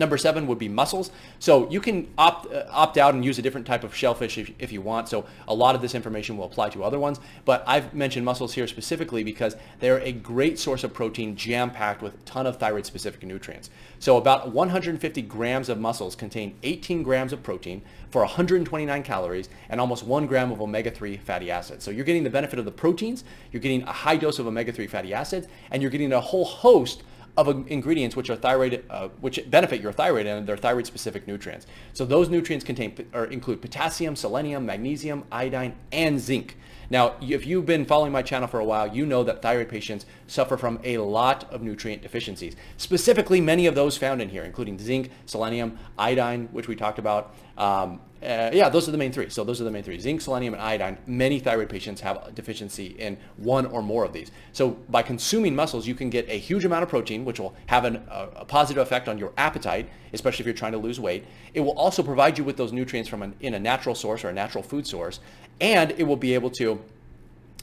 Number 0.00 0.16
seven 0.16 0.46
would 0.46 0.58
be 0.58 0.66
mussels. 0.66 1.10
So 1.40 1.68
you 1.70 1.78
can 1.78 2.08
opt, 2.16 2.50
uh, 2.50 2.64
opt 2.70 2.96
out 2.96 3.12
and 3.12 3.22
use 3.22 3.38
a 3.38 3.42
different 3.42 3.66
type 3.66 3.84
of 3.84 3.94
shellfish 3.94 4.38
if, 4.38 4.50
if 4.58 4.72
you 4.72 4.80
want. 4.80 5.10
So 5.10 5.26
a 5.46 5.52
lot 5.52 5.74
of 5.74 5.82
this 5.82 5.94
information 5.94 6.38
will 6.38 6.46
apply 6.46 6.70
to 6.70 6.82
other 6.82 6.98
ones. 6.98 7.20
But 7.44 7.62
I've 7.66 7.92
mentioned 7.92 8.24
mussels 8.24 8.54
here 8.54 8.66
specifically 8.66 9.22
because 9.22 9.56
they're 9.78 9.98
a 9.98 10.12
great 10.12 10.58
source 10.58 10.84
of 10.84 10.94
protein 10.94 11.36
jam-packed 11.36 12.00
with 12.00 12.14
a 12.14 12.18
ton 12.24 12.46
of 12.46 12.56
thyroid-specific 12.56 13.22
nutrients. 13.24 13.68
So 13.98 14.16
about 14.16 14.52
150 14.52 15.20
grams 15.20 15.68
of 15.68 15.78
mussels 15.78 16.16
contain 16.16 16.56
18 16.62 17.02
grams 17.02 17.34
of 17.34 17.42
protein 17.42 17.82
for 18.10 18.22
129 18.22 19.02
calories 19.02 19.50
and 19.68 19.82
almost 19.82 20.02
one 20.02 20.26
gram 20.26 20.50
of 20.50 20.62
omega-3 20.62 21.20
fatty 21.20 21.50
acids. 21.50 21.84
So 21.84 21.90
you're 21.90 22.06
getting 22.06 22.24
the 22.24 22.30
benefit 22.30 22.58
of 22.58 22.64
the 22.64 22.72
proteins, 22.72 23.22
you're 23.52 23.60
getting 23.60 23.82
a 23.82 23.92
high 23.92 24.16
dose 24.16 24.38
of 24.38 24.46
omega-3 24.46 24.88
fatty 24.88 25.12
acids, 25.12 25.46
and 25.70 25.82
you're 25.82 25.90
getting 25.90 26.14
a 26.14 26.20
whole 26.22 26.46
host 26.46 27.02
of 27.36 27.48
ingredients 27.70 28.16
which 28.16 28.30
are 28.30 28.36
thyroid, 28.36 28.84
uh, 28.90 29.08
which 29.20 29.40
benefit 29.50 29.80
your 29.80 29.92
thyroid 29.92 30.26
and 30.26 30.46
their 30.46 30.56
thyroid-specific 30.56 31.26
nutrients. 31.26 31.66
So 31.92 32.04
those 32.04 32.28
nutrients 32.28 32.64
contain 32.64 33.08
or 33.12 33.26
include 33.26 33.62
potassium, 33.62 34.16
selenium, 34.16 34.66
magnesium, 34.66 35.24
iodine, 35.30 35.74
and 35.92 36.20
zinc. 36.20 36.56
Now, 36.90 37.14
if 37.20 37.46
you've 37.46 37.66
been 37.66 37.86
following 37.86 38.10
my 38.10 38.22
channel 38.22 38.48
for 38.48 38.58
a 38.58 38.64
while, 38.64 38.88
you 38.88 39.06
know 39.06 39.22
that 39.22 39.42
thyroid 39.42 39.68
patients 39.68 40.06
suffer 40.26 40.56
from 40.56 40.80
a 40.82 40.98
lot 40.98 41.50
of 41.52 41.62
nutrient 41.62 42.02
deficiencies. 42.02 42.56
Specifically, 42.78 43.40
many 43.40 43.66
of 43.66 43.76
those 43.76 43.96
found 43.96 44.20
in 44.20 44.28
here, 44.28 44.42
including 44.42 44.76
zinc, 44.76 45.10
selenium, 45.24 45.78
iodine, 45.96 46.48
which 46.50 46.66
we 46.66 46.74
talked 46.74 46.98
about. 46.98 47.32
Um, 47.56 48.00
uh, 48.22 48.50
yeah, 48.52 48.68
those 48.68 48.86
are 48.86 48.90
the 48.90 48.98
main 48.98 49.12
three. 49.12 49.30
So 49.30 49.44
those 49.44 49.60
are 49.60 49.64
the 49.64 49.70
main 49.70 49.82
three: 49.82 49.98
zinc, 49.98 50.20
selenium, 50.20 50.52
and 50.52 50.62
iodine. 50.62 50.98
Many 51.06 51.38
thyroid 51.38 51.70
patients 51.70 52.00
have 52.02 52.26
a 52.26 52.32
deficiency 52.32 52.88
in 52.88 53.16
one 53.36 53.66
or 53.66 53.82
more 53.82 54.04
of 54.04 54.12
these. 54.12 54.30
So 54.52 54.70
by 54.88 55.02
consuming 55.02 55.54
mussels, 55.54 55.86
you 55.86 55.94
can 55.94 56.10
get 56.10 56.28
a 56.28 56.38
huge 56.38 56.64
amount 56.64 56.82
of 56.82 56.88
protein, 56.88 57.24
which 57.24 57.40
will 57.40 57.54
have 57.66 57.84
an, 57.84 57.96
a, 58.10 58.28
a, 58.36 58.44
positive 58.44 58.82
effect 58.82 59.08
on 59.08 59.16
your 59.16 59.32
appetite, 59.38 59.88
especially 60.12 60.42
if 60.42 60.46
you're 60.46 60.54
trying 60.54 60.72
to 60.72 60.78
lose 60.78 61.00
weight. 61.00 61.24
It 61.54 61.60
will 61.60 61.78
also 61.78 62.02
provide 62.02 62.36
you 62.36 62.44
with 62.44 62.58
those 62.58 62.72
nutrients 62.72 63.08
from 63.08 63.22
an, 63.22 63.34
in 63.40 63.54
a 63.54 63.58
natural 63.58 63.94
source 63.94 64.22
or 64.22 64.28
a 64.28 64.34
natural 64.34 64.62
food 64.62 64.86
source, 64.86 65.20
and 65.60 65.92
it 65.92 66.04
will 66.04 66.16
be 66.16 66.34
able 66.34 66.50
to 66.50 66.80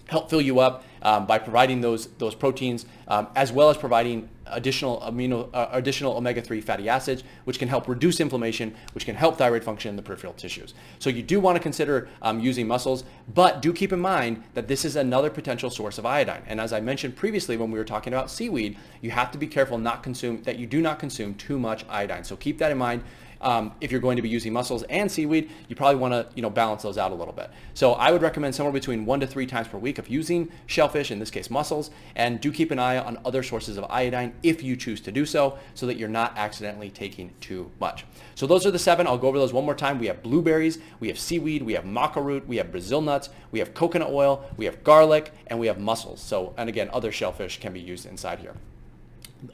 help 0.08 0.30
fill 0.30 0.42
you 0.42 0.60
up 0.60 0.84
um, 1.02 1.26
by 1.26 1.38
providing 1.38 1.82
those 1.82 2.08
those 2.18 2.36
proteins, 2.36 2.86
um, 3.08 3.28
as 3.36 3.52
well 3.52 3.70
as 3.70 3.78
providing 3.78 4.30
additional 4.48 5.00
amino 5.02 5.50
uh, 5.54 5.68
additional 5.72 6.14
omega-3 6.14 6.64
fatty 6.64 6.90
acids, 6.90 7.24
which 7.44 7.60
can 7.60 7.68
help 7.68 7.88
reduce 7.88 8.20
inflammation, 8.20 8.74
which 8.94 9.06
can 9.06 9.16
help 9.16 9.38
thyroid 9.38 9.64
function 9.64 9.90
in 9.90 9.96
the 9.96 10.02
peripheral 10.02 10.34
tissues. 10.34 10.74
So 11.00 11.10
you 11.10 11.22
do 11.22 11.40
want 11.40 11.58
to 11.58 11.62
consider 11.62 12.10
um, 12.22 12.40
using 12.40 12.68
mussels, 12.68 13.04
but 13.34 13.62
do 13.62 13.74
keep 13.74 13.92
in 13.92 14.00
mind 14.00 14.44
that 14.54 14.68
this 14.68 14.86
is 14.86 14.96
another 14.96 15.30
potential 15.30 15.70
source 15.70 15.98
of 15.98 16.06
iodine. 16.06 16.44
And 16.48 16.60
as 16.60 16.74
I 16.74 16.80
mentioned 16.80 17.16
previously 17.16 17.58
when 17.58 17.72
we 17.72 17.78
were 17.78 17.86
talking 17.86 18.14
about 18.14 18.32
seaweed, 18.32 18.78
you 19.02 19.12
have 19.12 19.32
to 19.32 19.38
be 19.38 19.48
careful 19.48 19.78
not 19.78 20.04
consume 20.04 20.42
that 20.44 20.58
you 20.58 20.66
do 20.66 20.82
not 20.82 21.00
consume 21.00 21.36
too 21.36 21.60
much 21.60 21.86
iodine. 21.90 22.24
So 22.24 22.36
keep 22.36 22.58
that 22.60 22.72
in 22.72 22.78
mind 22.78 23.04
um, 23.42 23.74
if 23.82 23.92
you're 23.92 24.02
going 24.02 24.16
to 24.16 24.22
be 24.22 24.30
using 24.30 24.54
mussels 24.54 24.84
and 24.84 25.12
seaweed, 25.12 25.50
you 25.68 25.76
probably 25.76 25.96
want 25.96 26.14
to 26.14 26.28
you 26.36 26.42
know 26.42 26.50
balance 26.50 26.84
those 26.84 26.98
out 26.98 27.12
a 27.12 27.16
little 27.16 27.34
bit. 27.34 27.50
So 27.74 27.94
I 27.94 28.12
would 28.12 28.22
recommend 28.22 28.56
somewhere 28.56 28.74
between 28.74 29.06
one 29.06 29.20
to 29.20 29.28
three 29.28 29.46
times 29.46 29.68
per 29.68 29.78
week 29.78 29.98
of 29.98 30.08
using 30.08 30.52
shellfish, 30.66 31.12
in 31.12 31.20
this 31.20 31.32
case 31.32 31.50
mussels, 31.50 31.92
and 32.16 32.40
do 32.42 32.52
keep 32.52 32.72
an 32.72 32.80
eye 32.80 32.98
on 32.98 33.20
other 33.26 33.44
sources 33.44 33.78
of 33.78 33.86
iodine 33.90 34.34
if 34.44 34.64
you 34.64 34.76
choose 34.76 35.02
to 35.02 35.12
do 35.12 35.26
so, 35.26 35.58
so 35.74 35.86
that 35.86 35.98
you're 35.98 36.10
not 36.10 36.34
accidentally 36.38 36.90
taking 36.90 37.34
too 37.42 37.72
much. 37.80 38.06
So 38.36 38.48
those 38.48 38.66
are 38.66 38.72
the 38.72 38.80
seven. 38.80 39.08
I'll 39.08 39.18
go 39.18 39.28
over 39.28 39.40
those 39.40 39.54
one 39.54 39.66
more 39.66 39.76
time. 39.76 40.00
We 40.00 40.08
have 40.08 40.24
blueberries, 40.24 40.80
we 41.00 41.08
have 41.08 41.20
seaweed, 41.20 41.64
we 41.64 41.74
have 41.74 41.84
maca 41.84 42.24
root, 42.24 42.48
we 42.48 42.58
have 42.58 42.72
Brazil 42.72 43.02
nuts, 43.02 43.30
we 43.52 43.60
have 43.60 43.74
coconut 43.74 44.10
oil, 44.10 44.46
we 44.58 44.66
have 44.66 44.84
garlic, 44.84 45.32
and 45.48 45.60
we 45.60 45.68
have 45.68 45.80
mussels. 45.80 46.22
So 46.22 46.54
and 46.58 46.70
again, 46.70 46.90
other 46.94 47.12
shellfish 47.12 47.60
can 47.60 47.74
be 47.74 47.80
used 47.80 48.06
inside 48.06 48.40
here. 48.40 48.54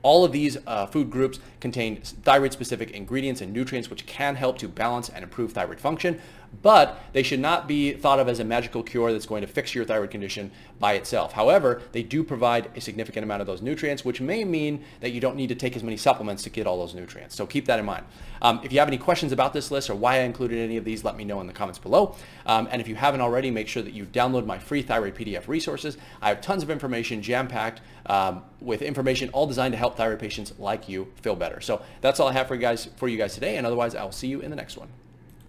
All 0.01 0.23
of 0.23 0.31
these 0.31 0.57
uh, 0.65 0.85
food 0.85 1.09
groups 1.09 1.39
contain 1.59 2.01
thyroid-specific 2.01 2.91
ingredients 2.91 3.41
and 3.41 3.51
nutrients 3.53 3.89
which 3.89 4.05
can 4.05 4.35
help 4.35 4.57
to 4.59 4.67
balance 4.67 5.09
and 5.09 5.23
improve 5.23 5.53
thyroid 5.53 5.79
function, 5.79 6.21
but 6.61 6.99
they 7.13 7.23
should 7.23 7.39
not 7.39 7.67
be 7.67 7.93
thought 7.93 8.19
of 8.19 8.27
as 8.27 8.39
a 8.39 8.43
magical 8.43 8.83
cure 8.83 9.11
that's 9.11 9.25
going 9.25 9.41
to 9.41 9.47
fix 9.47 9.73
your 9.73 9.85
thyroid 9.85 10.11
condition 10.11 10.51
by 10.79 10.93
itself. 10.93 11.33
However, 11.33 11.81
they 11.91 12.03
do 12.03 12.23
provide 12.23 12.69
a 12.75 12.81
significant 12.81 13.23
amount 13.23 13.41
of 13.41 13.47
those 13.47 13.61
nutrients, 13.61 14.05
which 14.05 14.21
may 14.21 14.43
mean 14.43 14.83
that 15.01 15.11
you 15.11 15.19
don't 15.19 15.35
need 15.35 15.47
to 15.47 15.55
take 15.55 15.75
as 15.75 15.83
many 15.83 15.97
supplements 15.97 16.43
to 16.43 16.49
get 16.49 16.67
all 16.67 16.77
those 16.77 16.93
nutrients. 16.93 17.35
So 17.35 17.45
keep 17.45 17.65
that 17.65 17.79
in 17.79 17.85
mind. 17.85 18.05
Um, 18.41 18.59
if 18.63 18.73
you 18.73 18.79
have 18.79 18.87
any 18.87 18.97
questions 18.97 19.31
about 19.31 19.53
this 19.53 19.71
list 19.71 19.89
or 19.89 19.95
why 19.95 20.15
I 20.15 20.19
included 20.19 20.59
any 20.59 20.77
of 20.77 20.83
these, 20.83 21.03
let 21.03 21.15
me 21.15 21.23
know 21.23 21.39
in 21.41 21.47
the 21.47 21.53
comments 21.53 21.79
below. 21.79 22.15
Um, 22.45 22.67
and 22.71 22.81
if 22.81 22.87
you 22.87 22.95
haven't 22.95 23.21
already, 23.21 23.49
make 23.51 23.67
sure 23.67 23.81
that 23.81 23.93
you 23.93 24.05
download 24.05 24.45
my 24.45 24.59
free 24.59 24.81
thyroid 24.81 25.15
PDF 25.15 25.47
resources. 25.47 25.97
I 26.21 26.29
have 26.29 26.41
tons 26.41 26.63
of 26.63 26.69
information 26.69 27.21
jam-packed 27.21 27.81
um, 28.07 28.43
with 28.59 28.81
information 28.81 29.29
all 29.29 29.47
designed 29.47 29.71
to 29.73 29.77
help 29.77 29.95
thyroid 29.95 30.19
patients 30.19 30.53
like 30.59 30.89
you 30.89 31.11
feel 31.21 31.35
better. 31.35 31.61
So 31.61 31.81
that's 32.01 32.19
all 32.19 32.27
I 32.27 32.33
have 32.33 32.47
for 32.47 32.55
you 32.55 32.61
guys 32.61 32.89
for 32.97 33.07
you 33.07 33.17
guys 33.17 33.33
today. 33.33 33.57
And 33.57 33.65
otherwise, 33.65 33.95
I'll 33.95 34.11
see 34.11 34.27
you 34.27 34.41
in 34.41 34.49
the 34.49 34.55
next 34.55 34.77
one. 34.77 34.89